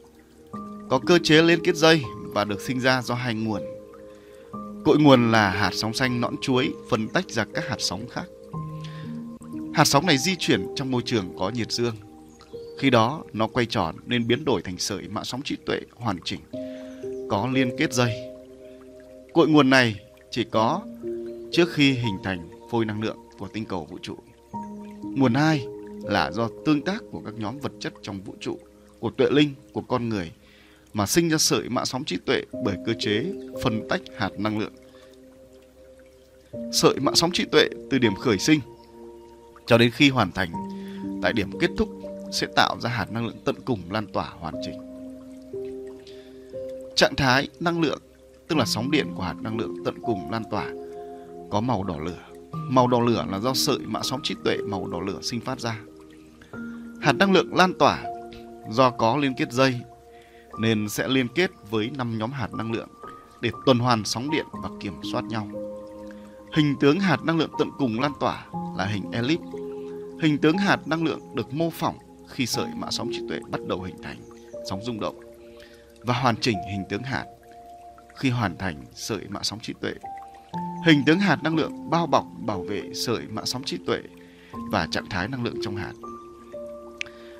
[0.89, 3.61] Có cơ chế liên kết dây và được sinh ra do hai nguồn.
[4.85, 8.25] Cội nguồn là hạt sóng xanh nõn chuối phân tách ra các hạt sóng khác.
[9.75, 11.95] Hạt sóng này di chuyển trong môi trường có nhiệt dương.
[12.79, 16.17] Khi đó, nó quay tròn nên biến đổi thành sợi mạng sóng trí tuệ hoàn
[16.25, 16.39] chỉnh,
[17.29, 18.13] có liên kết dây.
[19.33, 19.95] Cội nguồn này
[20.31, 20.81] chỉ có
[21.51, 24.15] trước khi hình thành phôi năng lượng của tinh cầu vũ trụ.
[25.03, 25.65] Nguồn hai
[26.03, 28.59] là do tương tác của các nhóm vật chất trong vũ trụ,
[28.99, 30.31] của tuệ linh, của con người
[30.93, 33.25] mà sinh ra sợi mạng sóng trí tuệ bởi cơ chế
[33.63, 34.73] phân tách hạt năng lượng.
[36.73, 38.59] Sợi mạng sóng trí tuệ từ điểm khởi sinh
[39.65, 40.51] cho đến khi hoàn thành,
[41.21, 41.89] tại điểm kết thúc
[42.31, 44.79] sẽ tạo ra hạt năng lượng tận cùng lan tỏa hoàn chỉnh.
[46.95, 47.99] Trạng thái năng lượng,
[48.47, 50.65] tức là sóng điện của hạt năng lượng tận cùng lan tỏa,
[51.49, 52.23] có màu đỏ lửa.
[52.53, 55.59] Màu đỏ lửa là do sợi mạng sóng trí tuệ màu đỏ lửa sinh phát
[55.59, 55.79] ra.
[57.01, 58.03] Hạt năng lượng lan tỏa
[58.69, 59.79] do có liên kết dây,
[60.59, 62.89] nên sẽ liên kết với 5 nhóm hạt năng lượng
[63.41, 65.47] để tuần hoàn sóng điện và kiểm soát nhau.
[66.55, 68.45] Hình tướng hạt năng lượng tận cùng lan tỏa
[68.77, 69.39] là hình elip.
[70.21, 71.97] Hình tướng hạt năng lượng được mô phỏng
[72.27, 74.17] khi sợi mã sóng trí tuệ bắt đầu hình thành
[74.69, 75.19] sóng rung động
[76.01, 77.25] và hoàn chỉnh hình tướng hạt
[78.15, 79.93] khi hoàn thành sợi mã sóng trí tuệ.
[80.85, 84.01] Hình tướng hạt năng lượng bao bọc bảo vệ sợi mã sóng trí tuệ
[84.71, 85.93] và trạng thái năng lượng trong hạt.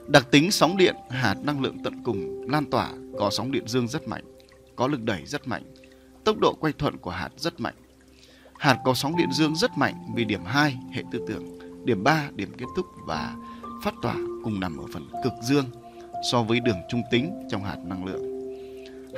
[0.07, 3.87] Đặc tính sóng điện hạt năng lượng tận cùng lan tỏa có sóng điện dương
[3.87, 4.23] rất mạnh,
[4.75, 5.63] có lực đẩy rất mạnh,
[6.23, 7.75] tốc độ quay thuận của hạt rất mạnh.
[8.59, 11.43] Hạt có sóng điện dương rất mạnh vì điểm 2 hệ tư tưởng,
[11.85, 13.35] điểm 3 điểm kết thúc và
[13.83, 15.65] phát tỏa cùng nằm ở phần cực dương
[16.31, 18.35] so với đường trung tính trong hạt năng lượng.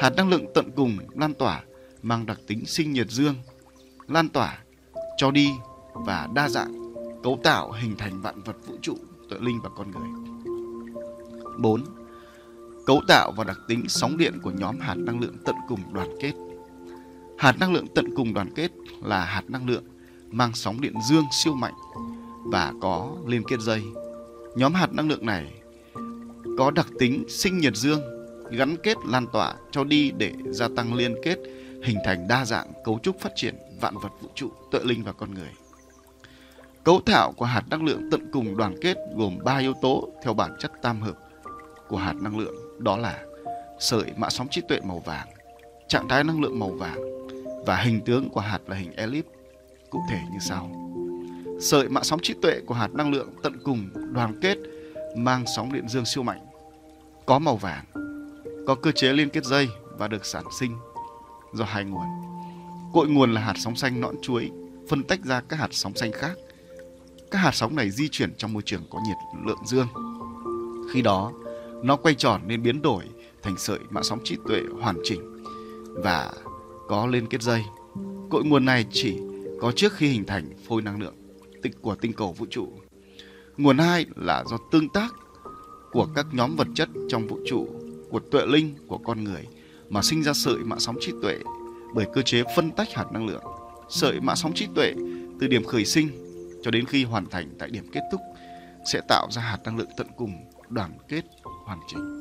[0.01, 1.63] Hạt năng lượng tận cùng lan tỏa
[2.01, 3.35] mang đặc tính sinh nhiệt dương,
[4.07, 4.57] lan tỏa,
[5.17, 5.51] cho đi
[5.93, 8.97] và đa dạng, cấu tạo hình thành vạn vật vũ trụ,
[9.29, 10.09] tự linh và con người.
[11.57, 11.83] 4.
[12.85, 16.09] Cấu tạo và đặc tính sóng điện của nhóm hạt năng lượng tận cùng đoàn
[16.21, 16.33] kết.
[17.37, 18.71] Hạt năng lượng tận cùng đoàn kết
[19.03, 19.83] là hạt năng lượng
[20.31, 21.73] mang sóng điện dương siêu mạnh
[22.45, 23.83] và có liên kết dây.
[24.55, 25.53] Nhóm hạt năng lượng này
[26.57, 28.01] có đặc tính sinh nhiệt dương
[28.51, 31.37] gắn kết lan tỏa cho đi để gia tăng liên kết
[31.83, 35.11] hình thành đa dạng cấu trúc phát triển vạn vật vũ trụ tự linh và
[35.11, 35.51] con người.
[36.83, 40.33] Cấu tạo của hạt năng lượng tận cùng đoàn kết gồm 3 yếu tố theo
[40.33, 41.15] bản chất tam hợp
[41.87, 43.23] của hạt năng lượng đó là
[43.79, 45.27] sợi mã sóng trí tuệ màu vàng,
[45.87, 47.26] trạng thái năng lượng màu vàng
[47.67, 49.25] và hình tướng của hạt là hình elip
[49.89, 50.93] cụ thể như sau.
[51.61, 54.57] Sợi mạng sóng trí tuệ của hạt năng lượng tận cùng đoàn kết
[55.17, 56.39] mang sóng điện dương siêu mạnh,
[57.25, 57.85] có màu vàng,
[58.67, 60.77] có cơ chế liên kết dây và được sản sinh
[61.53, 62.05] do hai nguồn.
[62.93, 64.51] Cội nguồn là hạt sóng xanh nõn chuối,
[64.89, 66.37] phân tách ra các hạt sóng xanh khác.
[67.31, 69.87] Các hạt sóng này di chuyển trong môi trường có nhiệt lượng dương.
[70.93, 71.31] Khi đó,
[71.83, 73.03] nó quay tròn nên biến đổi
[73.41, 75.43] thành sợi mạng sóng trí tuệ hoàn chỉnh
[76.03, 76.31] và
[76.87, 77.63] có liên kết dây.
[78.29, 79.17] Cội nguồn này chỉ
[79.59, 81.15] có trước khi hình thành phôi năng lượng
[81.81, 82.67] của tinh cầu vũ trụ.
[83.57, 85.13] Nguồn hai là do tương tác
[85.91, 87.67] của các nhóm vật chất trong vũ trụ,
[88.09, 89.47] của tuệ linh của con người
[89.89, 91.39] mà sinh ra sợi mạng sóng trí tuệ
[91.93, 93.43] bởi cơ chế phân tách hạt năng lượng.
[93.89, 94.93] Sợi mạng sóng trí tuệ
[95.39, 96.09] từ điểm khởi sinh
[96.63, 98.21] cho đến khi hoàn thành tại điểm kết thúc
[98.93, 100.31] sẽ tạo ra hạt năng lượng tận cùng
[100.69, 101.21] đoàn kết
[101.65, 102.16] hoàn chỉnh.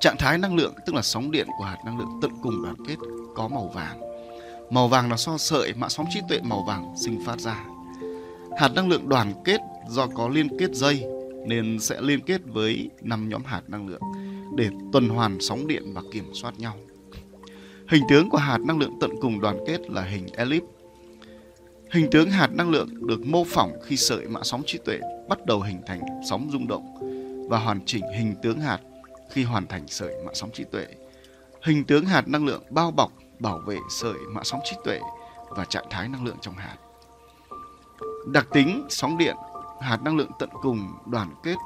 [0.00, 2.74] Trạng thái năng lượng, tức là sóng điện của hạt năng lượng tận cùng đoàn
[2.88, 2.96] kết,
[3.34, 4.00] có màu vàng.
[4.70, 7.64] Màu vàng là so sợi mạng sóng trí tuệ màu vàng sinh phát ra.
[8.58, 11.04] Hạt năng lượng đoàn kết do có liên kết dây,
[11.46, 14.02] nên sẽ liên kết với năm nhóm hạt năng lượng
[14.56, 16.76] để tuần hoàn sóng điện và kiểm soát nhau.
[17.88, 20.62] Hình tướng của hạt năng lượng tận cùng đoàn kết là hình elip.
[21.90, 24.98] Hình tướng hạt năng lượng được mô phỏng khi sợi mạng sóng trí tuệ
[25.28, 26.94] bắt đầu hình thành sóng rung động
[27.48, 28.78] và hoàn chỉnh hình tướng hạt
[29.30, 30.86] khi hoàn thành sợi mạng sóng trí tuệ.
[31.62, 35.00] Hình tướng hạt năng lượng bao bọc, bảo vệ sợi mạng sóng trí tuệ
[35.48, 36.76] và trạng thái năng lượng trong hạt.
[38.26, 39.36] Đặc tính sóng điện,
[39.80, 41.56] hạt năng lượng tận cùng đoàn kết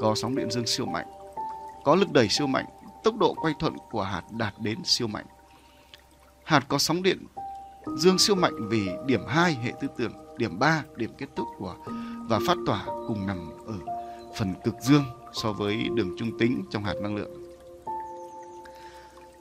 [0.00, 1.06] có sóng điện dương siêu mạnh,
[1.84, 2.66] có lực đẩy siêu mạnh,
[3.04, 5.26] tốc độ quay thuận của hạt đạt đến siêu mạnh.
[6.44, 7.26] Hạt có sóng điện
[7.96, 11.76] dương siêu mạnh vì điểm 2 hệ tư tưởng, điểm 3 điểm kết thúc của
[12.28, 13.74] và phát tỏa cùng nằm ở
[14.36, 17.30] phần cực dương so với đường trung tính trong hạt năng lượng.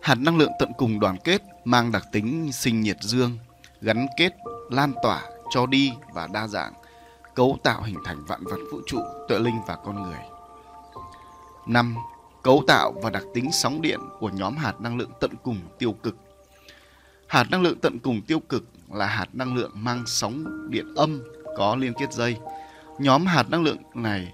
[0.02, 3.38] Hạt năng lượng tận cùng đoàn kết mang đặc tính sinh nhiệt dương,
[3.82, 4.34] gắn kết,
[4.70, 5.22] lan tỏa,
[5.52, 6.74] cho đi và đa dạng,
[7.36, 10.20] cấu tạo hình thành vạn vật vũ trụ, tuệ linh và con người.
[11.68, 11.96] 5.
[12.44, 15.96] Cấu tạo và đặc tính sóng điện của nhóm hạt năng lượng tận cùng tiêu
[16.04, 16.16] cực.
[17.28, 21.22] Hạt năng lượng tận cùng tiêu cực là hạt năng lượng mang sóng điện âm
[21.58, 22.38] có liên kết dây.
[23.00, 24.34] Nhóm hạt năng lượng này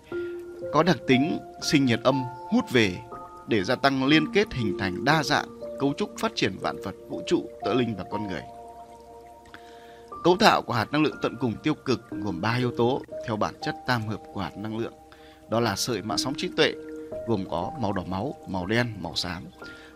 [0.73, 2.97] có đặc tính sinh nhiệt âm hút về
[3.47, 6.95] để gia tăng liên kết hình thành đa dạng cấu trúc phát triển vạn vật,
[7.09, 8.41] vũ trụ, tự linh và con người.
[10.23, 13.35] Cấu tạo của hạt năng lượng tận cùng tiêu cực gồm 3 yếu tố theo
[13.35, 14.93] bản chất tam hợp của hạt năng lượng.
[15.49, 16.73] Đó là sợi mạ sóng trí tuệ
[17.27, 19.43] gồm có màu đỏ máu, màu đen, màu xám.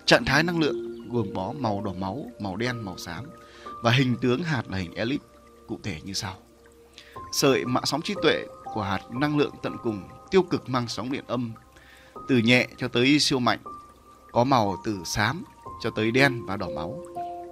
[0.05, 3.25] Trạng thái năng lượng gồm có màu đỏ máu, màu đen, màu xám
[3.83, 5.21] và hình tướng hạt là hình elip
[5.67, 6.33] cụ thể như sau.
[7.31, 10.01] Sợi mạ sóng trí tuệ của hạt năng lượng tận cùng
[10.31, 11.51] tiêu cực mang sóng điện âm
[12.27, 13.59] từ nhẹ cho tới siêu mạnh,
[14.31, 15.43] có màu từ xám
[15.83, 16.99] cho tới đen và đỏ máu,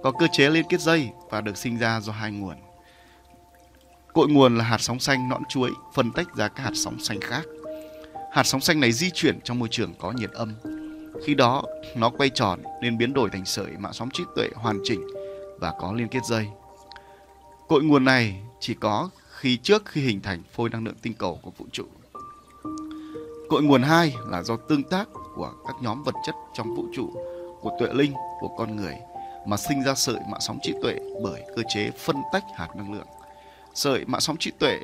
[0.02, 2.56] có cơ chế liên kết dây và được sinh ra do hai nguồn.
[4.12, 7.20] Cội nguồn là hạt sóng xanh nõn chuối phân tách ra các hạt sóng xanh
[7.20, 7.42] khác.
[8.32, 10.54] Hạt sóng xanh này di chuyển trong môi trường có nhiệt âm.
[11.24, 11.62] Khi đó,
[11.96, 15.00] nó quay tròn nên biến đổi thành sợi mạng sóng trí tuệ hoàn chỉnh
[15.60, 16.46] và có liên kết dây.
[17.68, 21.38] Cội nguồn này chỉ có khi trước khi hình thành phôi năng lượng tinh cầu
[21.42, 21.84] của vũ trụ.
[23.50, 27.10] Cội nguồn hai là do tương tác của các nhóm vật chất trong vũ trụ,
[27.60, 28.96] của tuệ linh, của con người
[29.46, 32.92] mà sinh ra sợi mạng sóng trí tuệ bởi cơ chế phân tách hạt năng
[32.92, 33.06] lượng.
[33.74, 34.78] Sợi mạng sóng trí tuệ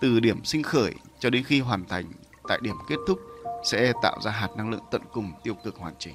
[0.00, 2.04] từ điểm sinh khởi cho đến khi hoàn thành
[2.48, 3.18] tại điểm kết thúc
[3.64, 6.14] sẽ tạo ra hạt năng lượng tận cùng tiêu cực hoàn chỉnh.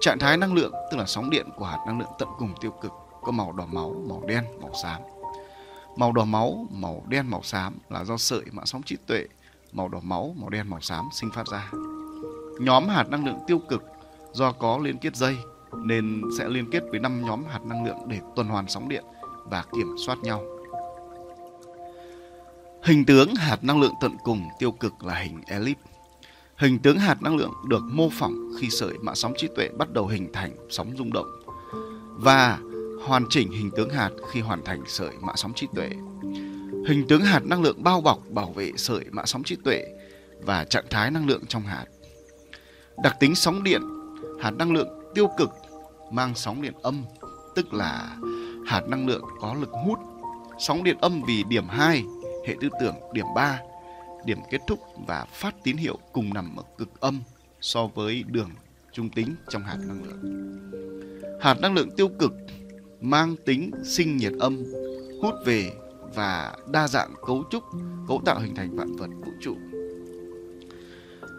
[0.00, 2.70] Trạng thái năng lượng tức là sóng điện của hạt năng lượng tận cùng tiêu
[2.70, 5.02] cực có màu đỏ máu, màu đen, màu xám.
[5.96, 9.26] Màu đỏ máu, màu đen, màu xám là do sợi mạng sóng trí tuệ
[9.72, 11.70] màu đỏ máu, màu đen, màu xám sinh phát ra.
[12.60, 13.82] Nhóm hạt năng lượng tiêu cực
[14.32, 15.36] do có liên kết dây
[15.72, 19.04] nên sẽ liên kết với 5 nhóm hạt năng lượng để tuần hoàn sóng điện
[19.44, 20.42] và kiểm soát nhau.
[22.82, 25.78] Hình tướng hạt năng lượng tận cùng tiêu cực là hình elip.
[26.56, 29.92] Hình tướng hạt năng lượng được mô phỏng khi sợi mạng sóng trí tuệ bắt
[29.92, 31.26] đầu hình thành sóng rung động
[32.10, 32.58] và
[33.04, 35.90] hoàn chỉnh hình tướng hạt khi hoàn thành sợi mạng sóng trí tuệ.
[36.86, 39.84] Hình tướng hạt năng lượng bao bọc bảo vệ sợi mạng sóng trí tuệ
[40.40, 41.84] và trạng thái năng lượng trong hạt.
[43.02, 43.80] Đặc tính sóng điện,
[44.40, 45.50] hạt năng lượng tiêu cực
[46.12, 47.04] mang sóng điện âm,
[47.54, 48.16] tức là
[48.66, 49.98] hạt năng lượng có lực hút.
[50.58, 52.02] Sóng điện âm vì điểm 2,
[52.46, 53.60] hệ tư tưởng điểm 3,
[54.24, 57.22] điểm kết thúc và phát tín hiệu cùng nằm ở cực âm
[57.60, 58.50] so với đường
[58.92, 60.20] trung tính trong hạt năng lượng.
[61.40, 62.32] Hạt năng lượng tiêu cực
[63.00, 64.64] mang tính sinh nhiệt âm,
[65.22, 65.72] hút về
[66.16, 67.64] và đa dạng cấu trúc,
[68.08, 69.56] cấu tạo hình thành vạn vật vũ trụ.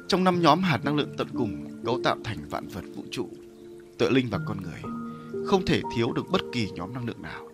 [0.08, 3.30] Trong năm nhóm hạt năng lượng tận cùng cấu tạo thành vạn vật vũ trụ,
[3.98, 4.82] tựa linh và con người,
[5.46, 7.50] không thể thiếu được bất kỳ nhóm năng lượng nào.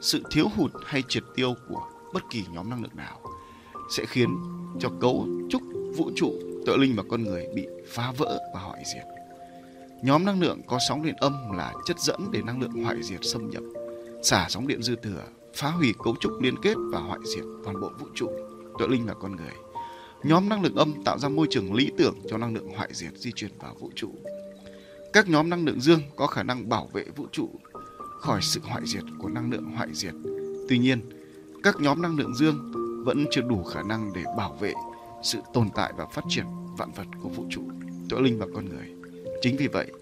[0.00, 1.82] Sự thiếu hụt hay triệt tiêu của
[2.14, 3.20] bất kỳ nhóm năng lượng nào
[3.90, 4.28] sẽ khiến
[4.80, 5.62] cho cấu trúc
[5.96, 6.32] vũ trụ,
[6.66, 9.04] tựa linh và con người bị phá vỡ và hoại diệt.
[10.02, 13.20] Nhóm năng lượng có sóng điện âm là chất dẫn để năng lượng hoại diệt
[13.22, 13.62] xâm nhập,
[14.22, 15.24] xả sóng điện dư thừa,
[15.58, 18.30] phá hủy cấu trúc liên kết và hoại diệt toàn bộ vũ trụ,
[18.78, 19.52] tự linh và con người.
[20.22, 23.12] Nhóm năng lượng âm tạo ra môi trường lý tưởng cho năng lượng hoại diệt
[23.16, 24.10] di chuyển vào vũ trụ.
[25.12, 27.50] Các nhóm năng lượng dương có khả năng bảo vệ vũ trụ
[28.20, 30.14] khỏi sự hoại diệt của năng lượng hoại diệt.
[30.68, 31.00] Tuy nhiên,
[31.62, 32.72] các nhóm năng lượng dương
[33.04, 34.72] vẫn chưa đủ khả năng để bảo vệ
[35.22, 36.44] sự tồn tại và phát triển
[36.78, 37.62] vạn vật của vũ trụ,
[38.08, 38.88] tuệ linh và con người.
[39.42, 39.92] Chính vì vậy,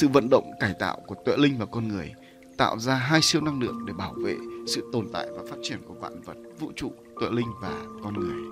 [0.00, 2.12] sự vận động cải tạo của tuệ linh và con người
[2.56, 4.36] tạo ra hai siêu năng lượng để bảo vệ
[4.66, 8.14] sự tồn tại và phát triển của vạn vật, vũ trụ, tuệ linh và con
[8.14, 8.44] người.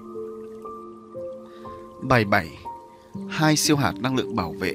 [2.03, 2.59] Bài 7.
[3.29, 4.75] Hai siêu hạt năng lượng bảo vệ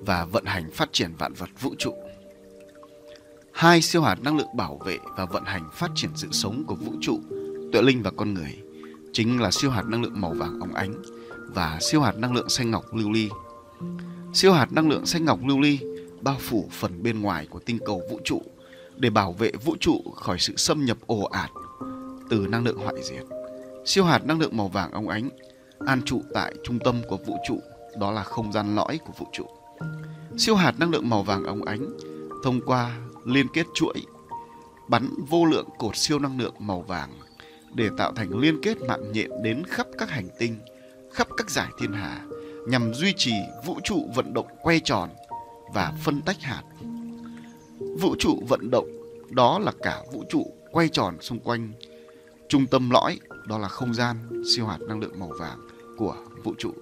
[0.00, 1.94] và vận hành phát triển vạn vật vũ trụ.
[3.52, 6.74] Hai siêu hạt năng lượng bảo vệ và vận hành phát triển sự sống của
[6.74, 7.20] vũ trụ,
[7.72, 8.62] tuệ linh và con người
[9.12, 11.02] chính là siêu hạt năng lượng màu vàng óng ánh
[11.54, 13.28] và siêu hạt năng lượng xanh ngọc lưu ly.
[14.32, 15.78] Siêu hạt năng lượng xanh ngọc lưu ly
[16.20, 18.42] bao phủ phần bên ngoài của tinh cầu vũ trụ
[18.96, 21.50] để bảo vệ vũ trụ khỏi sự xâm nhập ồ ạt
[22.30, 23.24] từ năng lượng hoại diệt.
[23.84, 25.28] Siêu hạt năng lượng màu vàng óng ánh
[25.86, 27.60] an trụ tại trung tâm của vũ trụ,
[27.98, 29.44] đó là không gian lõi của vũ trụ.
[30.38, 31.86] Siêu hạt năng lượng màu vàng óng ánh
[32.44, 33.94] thông qua liên kết chuỗi
[34.88, 37.10] bắn vô lượng cột siêu năng lượng màu vàng
[37.74, 40.58] để tạo thành liên kết mạng nhện đến khắp các hành tinh,
[41.12, 42.20] khắp các giải thiên hà
[42.68, 43.32] nhằm duy trì
[43.66, 45.10] vũ trụ vận động quay tròn
[45.74, 46.62] và phân tách hạt.
[47.78, 48.88] Vũ trụ vận động,
[49.30, 51.72] đó là cả vũ trụ quay tròn xung quanh
[52.48, 54.16] trung tâm lõi, đó là không gian
[54.54, 55.58] siêu hạt năng lượng màu vàng
[55.98, 56.72] của vũ trụ.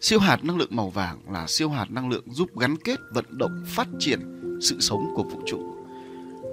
[0.00, 3.24] Siêu hạt năng lượng màu vàng là siêu hạt năng lượng giúp gắn kết, vận
[3.30, 4.20] động, phát triển
[4.60, 5.74] sự sống của vũ trụ.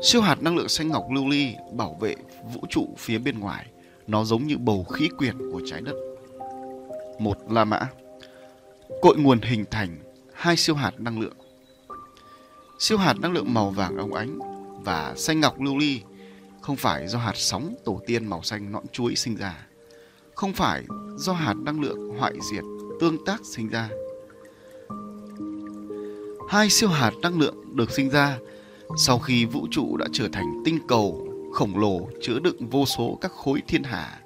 [0.04, 2.16] Siêu hạt năng lượng xanh ngọc lưu ly bảo vệ
[2.54, 3.68] vũ trụ phía bên ngoài.
[4.08, 5.96] Nó giống như bầu khí quyển của trái đất.
[7.20, 7.80] Một La Mã
[9.02, 9.98] Cội nguồn hình thành
[10.34, 11.38] hai siêu hạt năng lượng.
[12.84, 14.40] Siêu hạt năng lượng màu vàng óng ánh
[14.84, 16.02] và xanh ngọc lưu ly
[16.62, 19.68] không phải do hạt sóng tổ tiên màu xanh nõn chuối sinh ra,
[20.36, 20.84] không phải
[21.18, 22.64] do hạt năng lượng hoại diệt
[23.00, 23.90] tương tác sinh ra.
[26.50, 28.38] Hai siêu hạt năng lượng được sinh ra
[28.98, 33.18] sau khi vũ trụ đã trở thành tinh cầu khổng lồ chứa đựng vô số
[33.22, 34.20] các khối thiên hà.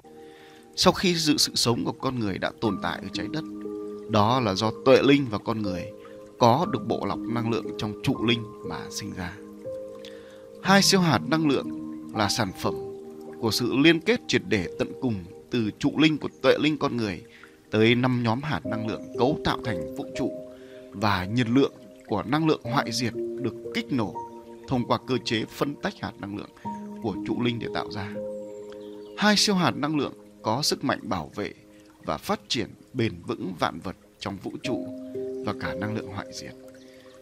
[0.76, 3.44] Sau khi dự sự sống của con người đã tồn tại ở trái đất,
[4.10, 5.84] đó là do tuệ linh và con người
[6.38, 9.32] có được bộ lọc năng lượng trong trụ linh mà sinh ra.
[10.62, 11.68] Hai siêu hạt năng lượng
[12.14, 12.74] là sản phẩm
[13.40, 15.14] của sự liên kết triệt để tận cùng
[15.50, 17.22] từ trụ linh của tuệ linh con người
[17.70, 20.32] tới năm nhóm hạt năng lượng cấu tạo thành vũ trụ
[20.92, 21.72] và nhiệt lượng
[22.06, 24.14] của năng lượng hoại diệt được kích nổ
[24.68, 26.50] thông qua cơ chế phân tách hạt năng lượng
[27.02, 28.12] của trụ linh để tạo ra.
[29.18, 30.12] Hai siêu hạt năng lượng
[30.42, 31.52] có sức mạnh bảo vệ
[32.04, 34.86] và phát triển bền vững vạn vật trong vũ trụ
[35.48, 36.52] và cả năng lượng hoại diệt.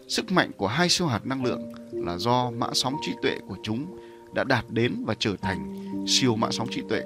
[0.09, 3.57] Sức mạnh của hai siêu hạt năng lượng là do mã sóng trí tuệ của
[3.63, 3.99] chúng
[4.35, 5.75] đã đạt đến và trở thành
[6.09, 7.03] siêu mã sóng trí tuệ.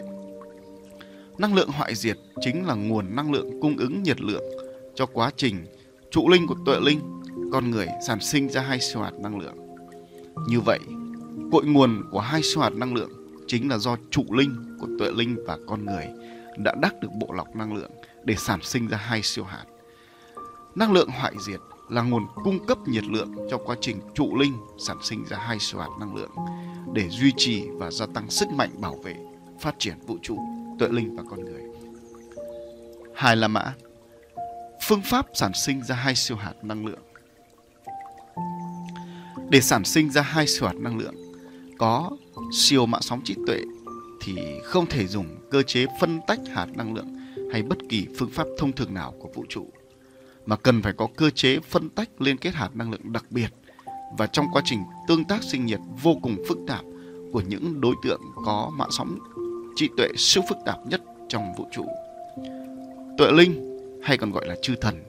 [1.39, 4.45] Năng lượng hoại diệt chính là nguồn năng lượng cung ứng nhiệt lượng
[4.95, 5.67] cho quá trình
[6.11, 7.01] trụ linh của tuệ linh,
[7.53, 9.57] con người sản sinh ra hai siêu hạt năng lượng.
[10.49, 10.79] Như vậy,
[11.53, 13.11] cội nguồn của hai siêu hạt năng lượng
[13.47, 16.07] chính là do trụ linh của tuệ linh và con người
[16.59, 17.91] đã đắc được bộ lọc năng lượng
[18.25, 19.65] để sản sinh ra hai siêu hạt.
[20.81, 24.53] Năng lượng hoại diệt là nguồn cung cấp nhiệt lượng cho quá trình trụ linh
[24.79, 26.31] sản sinh ra hai siêu hạt năng lượng
[26.93, 29.17] để duy trì và gia tăng sức mạnh bảo vệ,
[29.61, 30.39] phát triển vũ trụ,
[30.79, 31.63] tuệ linh và con người.
[33.15, 33.75] Hai là mã.
[34.83, 37.03] Phương pháp sản sinh ra hai siêu hạt năng lượng.
[39.51, 41.15] Để sản sinh ra hai siêu hạt năng lượng
[41.79, 42.11] có
[42.53, 43.63] siêu mạng sóng trí tuệ
[44.21, 47.17] thì không thể dùng cơ chế phân tách hạt năng lượng
[47.53, 49.71] hay bất kỳ phương pháp thông thường nào của vũ trụ
[50.47, 53.49] mà cần phải có cơ chế phân tách liên kết hạt năng lượng đặc biệt
[54.19, 56.85] và trong quá trình tương tác sinh nhiệt vô cùng phức tạp
[57.33, 59.19] của những đối tượng có mạng sóng,
[59.77, 61.87] trí tuệ siêu phức tạp nhất trong vũ trụ.
[63.19, 65.03] Tuệ linh, hay còn gọi là chư thần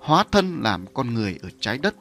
[0.00, 1.94] hóa thân làm con người ở trái đất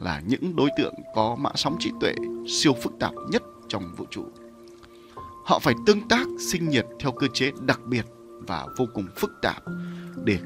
[0.00, 2.14] là những đối tượng có mã sóng trí tuệ
[2.48, 4.24] siêu phức tạp nhất trong vũ trụ.
[5.44, 8.06] Họ phải tương tác sinh nhiệt theo cơ chế đặc biệt
[8.46, 9.62] và vô cùng phức tạp
[10.24, 10.38] để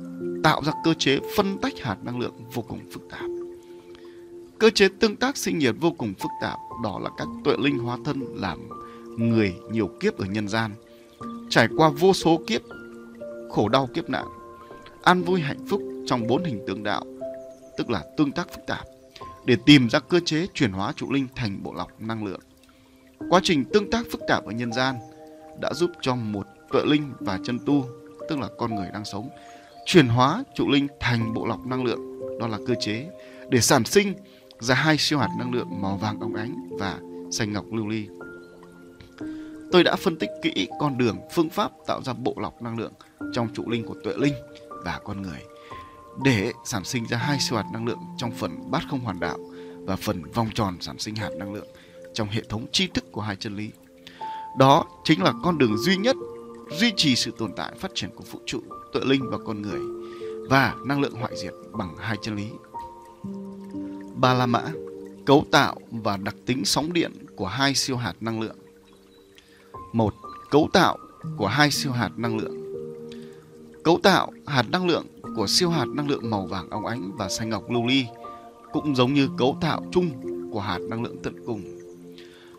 [0.44, 3.30] tạo ra cơ chế phân tách hạt năng lượng vô cùng phức tạp.
[4.58, 7.78] Cơ chế tương tác sinh nhiệt vô cùng phức tạp đó là các tuệ linh
[7.78, 8.68] hóa thân làm
[9.16, 10.70] người nhiều kiếp ở nhân gian,
[11.50, 12.60] trải qua vô số kiếp
[13.50, 14.26] khổ đau kiếp nạn,
[15.02, 17.04] an vui hạnh phúc trong bốn hình tướng đạo,
[17.76, 18.84] tức là tương tác phức tạp,
[19.44, 22.40] để tìm ra cơ chế chuyển hóa trụ linh thành bộ lọc năng lượng.
[23.30, 24.94] Quá trình tương tác phức tạp ở nhân gian
[25.60, 27.86] đã giúp cho một tuệ linh và chân tu,
[28.28, 29.28] tức là con người đang sống,
[29.84, 32.00] chuyển hóa trụ linh thành bộ lọc năng lượng,
[32.40, 33.10] đó là cơ chế
[33.48, 34.14] để sản sinh
[34.58, 36.98] ra hai siêu hạt năng lượng màu vàng óng ánh và
[37.30, 38.08] xanh ngọc lưu ly.
[39.72, 42.92] Tôi đã phân tích kỹ con đường, phương pháp tạo ra bộ lọc năng lượng
[43.32, 44.34] trong trụ linh của tuệ linh
[44.84, 45.40] và con người
[46.24, 49.38] để sản sinh ra hai siêu hạt năng lượng trong phần bát không hoàn đạo
[49.86, 51.66] và phần vòng tròn sản sinh hạt năng lượng
[52.14, 53.70] trong hệ thống tri thức của hai chân lý.
[54.58, 56.16] Đó chính là con đường duy nhất
[56.70, 58.60] duy trì sự tồn tại phát triển của vũ trụ,
[58.94, 59.80] tựa linh và con người
[60.50, 62.46] và năng lượng hoại diệt bằng hai chân lý.
[64.14, 64.62] Ba La Mã
[65.26, 68.56] cấu tạo và đặc tính sóng điện của hai siêu hạt năng lượng.
[69.92, 70.14] Một,
[70.50, 70.98] cấu tạo
[71.36, 72.54] của hai siêu hạt năng lượng.
[73.84, 77.28] Cấu tạo hạt năng lượng của siêu hạt năng lượng màu vàng óng ánh và
[77.28, 78.06] xanh ngọc lưu ly
[78.72, 80.10] cũng giống như cấu tạo chung
[80.52, 81.62] của hạt năng lượng tận cùng.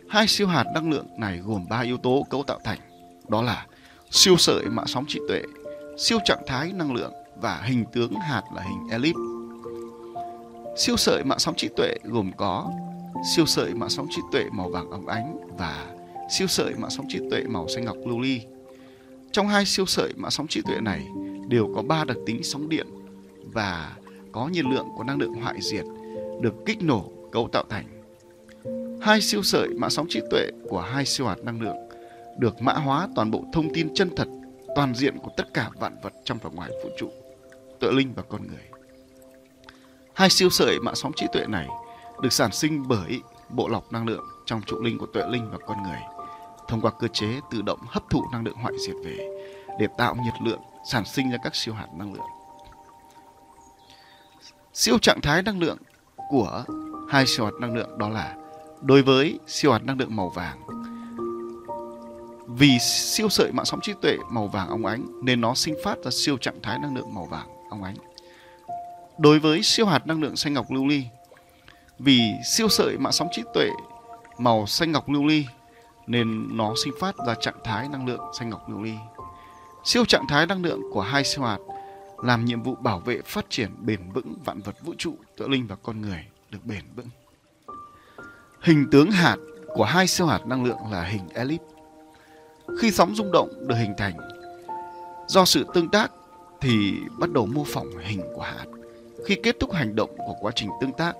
[0.08, 2.80] Hai siêu hạt năng lượng này gồm ba yếu tố cấu tạo thành,
[3.28, 3.68] đó là
[4.12, 5.42] siêu sợi mạ sóng trí tuệ,
[5.98, 9.16] siêu trạng thái năng lượng và hình tướng hạt là hình elip.
[10.78, 12.72] Siêu sợi mạng sóng trí tuệ gồm có
[13.36, 15.96] siêu sợi mạng sóng trí tuệ màu vàng óng ánh và
[16.30, 18.42] siêu sợi mạng sóng trí tuệ màu xanh ngọc lưu ly.
[19.32, 21.08] Trong hai siêu sợi mạng sóng trí tuệ này
[21.48, 22.88] đều có ba đặc tính sóng điện
[23.54, 23.96] và
[24.32, 25.86] có nhiệt lượng của năng lượng hoại diệt
[26.42, 27.86] được kích nổ, cấu tạo thành.
[29.02, 31.78] Hai siêu sợi mạng sóng trí tuệ của hai siêu hạt năng lượng
[32.38, 34.28] được mã hóa toàn bộ thông tin chân thật
[34.76, 37.12] toàn diện của tất cả vạn vật trong và ngoài vũ trụ,
[37.80, 38.64] tự linh và con người.
[40.14, 41.68] Hai siêu sợi mạng sóng trí tuệ này
[42.22, 45.58] được sản sinh bởi bộ lọc năng lượng trong trụ linh của tuệ linh và
[45.68, 46.00] con người
[46.68, 49.30] thông qua cơ chế tự động hấp thụ năng lượng hoại diệt về
[49.80, 50.62] để tạo nhiệt lượng
[50.92, 52.26] sản sinh ra các siêu hạt năng lượng.
[54.74, 55.78] Siêu trạng thái năng lượng
[56.30, 56.64] của
[57.10, 58.36] hai siêu hạt năng lượng đó là
[58.82, 60.62] đối với siêu hạt năng lượng màu vàng
[62.48, 65.98] vì siêu sợi mạng sóng trí tuệ màu vàng óng ánh nên nó sinh phát
[66.04, 67.96] ra siêu trạng thái năng lượng màu vàng óng ánh.
[69.18, 71.04] Đối với siêu hạt năng lượng xanh ngọc lưu ly,
[72.00, 73.70] vì siêu sợi mạng sóng trí tuệ
[74.38, 75.46] màu xanh ngọc lưu ly
[76.08, 78.94] nên nó sinh phát ra trạng thái năng lượng xanh ngọc lưu ly.
[79.84, 81.58] Siêu trạng thái năng lượng của hai siêu hạt
[82.24, 85.68] làm nhiệm vụ bảo vệ phát triển bền vững vạn vật vũ trụ, tự linh
[85.68, 87.08] và con người được bền vững.
[88.62, 89.38] Hình tướng hạt
[89.68, 91.62] của hai siêu hạt năng lượng là hình elip.
[92.80, 94.14] Khi sóng rung động được hình thành,
[95.28, 96.12] do sự tương tác
[96.62, 98.66] thì bắt đầu mô phỏng hình của hạt.
[99.26, 101.14] Khi kết thúc hành động của quá trình tương tác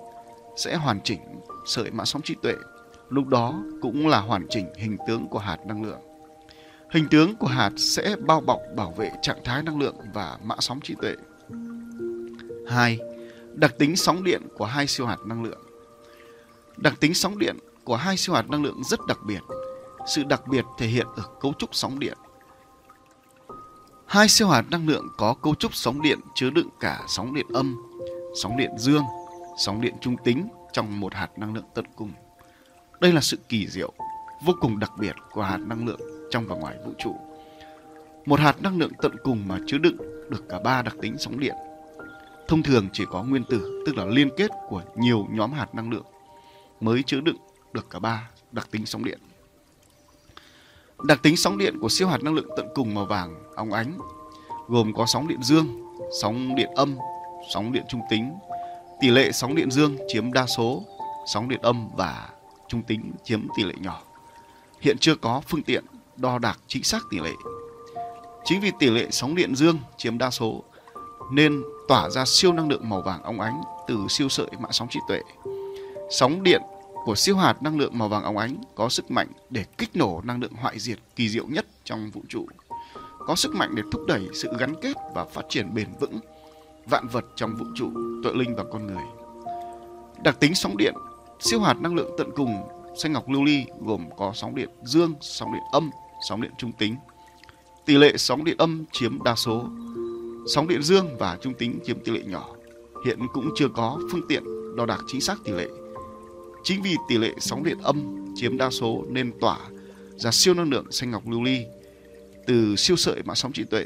[0.56, 1.20] sẽ hoàn chỉnh
[1.66, 2.54] sợi mã sóng trí tuệ.
[3.08, 6.00] Lúc đó cũng là hoàn chỉnh hình tướng của hạt năng lượng.
[6.90, 10.56] Hình tướng của hạt sẽ bao bọc bảo vệ trạng thái năng lượng và mã
[10.58, 11.14] sóng trí tuệ.
[12.68, 12.98] 2.
[13.54, 15.60] Đặc tính sóng điện của hai siêu hạt năng lượng.
[16.76, 19.40] Đặc tính sóng điện của hai siêu hạt năng lượng rất đặc biệt.
[20.06, 22.18] Sự đặc biệt thể hiện ở cấu trúc sóng điện.
[24.06, 27.46] Hai siêu hạt năng lượng có cấu trúc sóng điện chứa đựng cả sóng điện
[27.54, 27.76] âm,
[28.42, 29.04] sóng điện dương,
[29.58, 32.12] sóng điện trung tính trong một hạt năng lượng tận cùng.
[33.00, 33.92] Đây là sự kỳ diệu,
[34.44, 36.00] vô cùng đặc biệt của hạt năng lượng
[36.30, 37.16] trong và ngoài vũ trụ.
[38.26, 39.96] Một hạt năng lượng tận cùng mà chứa đựng
[40.30, 41.54] được cả ba đặc tính sóng điện.
[42.48, 45.90] Thông thường chỉ có nguyên tử, tức là liên kết của nhiều nhóm hạt năng
[45.90, 46.06] lượng
[46.80, 47.36] mới chứa đựng
[47.72, 49.18] được cả ba đặc tính sóng điện.
[51.02, 53.98] Đặc tính sóng điện của siêu hạt năng lượng tận cùng màu vàng óng ánh
[54.68, 55.66] gồm có sóng điện dương,
[56.20, 56.96] sóng điện âm,
[57.54, 58.32] sóng điện trung tính.
[59.00, 60.82] Tỷ lệ sóng điện dương chiếm đa số,
[61.26, 62.28] sóng điện âm và
[62.68, 64.02] trung tính chiếm tỷ lệ nhỏ.
[64.80, 65.84] Hiện chưa có phương tiện
[66.16, 67.32] đo đạc chính xác tỷ lệ.
[68.44, 70.62] Chính vì tỷ lệ sóng điện dương chiếm đa số
[71.32, 74.88] nên tỏa ra siêu năng lượng màu vàng óng ánh từ siêu sợi mã sóng
[74.90, 75.20] trí tuệ.
[76.10, 76.62] Sóng điện
[77.06, 80.20] của siêu hạt năng lượng màu vàng óng ánh có sức mạnh để kích nổ
[80.24, 82.46] năng lượng hoại diệt kỳ diệu nhất trong vũ trụ.
[83.18, 86.20] Có sức mạnh để thúc đẩy sự gắn kết và phát triển bền vững
[86.86, 87.90] vạn vật trong vũ trụ,
[88.24, 89.02] tội linh và con người.
[90.24, 90.94] Đặc tính sóng điện
[91.40, 95.14] siêu hạt năng lượng tận cùng xanh ngọc lưu ly gồm có sóng điện dương,
[95.20, 95.90] sóng điện âm,
[96.28, 96.96] sóng điện trung tính.
[97.84, 99.64] Tỷ lệ sóng điện âm chiếm đa số,
[100.54, 102.48] sóng điện dương và trung tính chiếm tỷ lệ nhỏ.
[103.04, 104.44] Hiện cũng chưa có phương tiện
[104.76, 105.66] đo đạc chính xác tỷ lệ.
[106.66, 109.58] Chính vì tỷ lệ sóng điện âm chiếm đa số nên tỏa
[110.16, 111.66] ra siêu năng lượng xanh ngọc lưu ly
[112.46, 113.84] từ siêu sợi mạng sóng trí tuệ.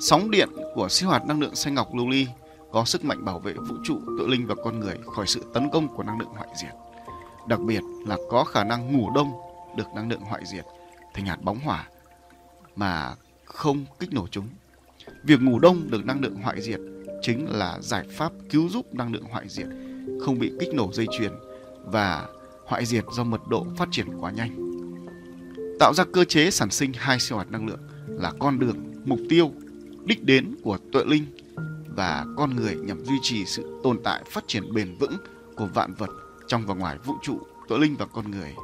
[0.00, 2.26] Sóng điện của siêu hạt năng lượng xanh ngọc lưu ly
[2.72, 5.70] có sức mạnh bảo vệ vũ trụ, tự linh và con người khỏi sự tấn
[5.72, 6.72] công của năng lượng hoại diệt.
[7.48, 9.32] Đặc biệt là có khả năng ngủ đông
[9.76, 10.64] được năng lượng hoại diệt
[11.14, 11.88] thành hạt bóng hỏa
[12.76, 13.14] mà
[13.44, 14.48] không kích nổ chúng.
[15.24, 16.80] Việc ngủ đông được năng lượng hoại diệt
[17.22, 19.66] chính là giải pháp cứu giúp năng lượng hoại diệt
[20.20, 21.32] không bị kích nổ dây chuyền
[21.84, 22.26] và
[22.64, 24.68] hoại diệt do mật độ phát triển quá nhanh.
[25.78, 29.18] Tạo ra cơ chế sản sinh hai siêu hạt năng lượng là con đường, mục
[29.28, 29.52] tiêu,
[30.04, 31.24] đích đến của tuệ linh
[31.96, 35.16] và con người nhằm duy trì sự tồn tại phát triển bền vững
[35.56, 36.10] của vạn vật
[36.46, 37.38] trong và ngoài vũ trụ,
[37.68, 38.54] tuệ linh và con người.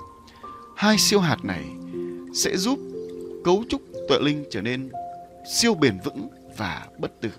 [0.77, 1.65] Hai siêu hạt này
[2.35, 2.79] sẽ giúp
[3.45, 4.91] cấu trúc tuệ linh trở nên
[5.55, 7.31] siêu bền vững và bất tử.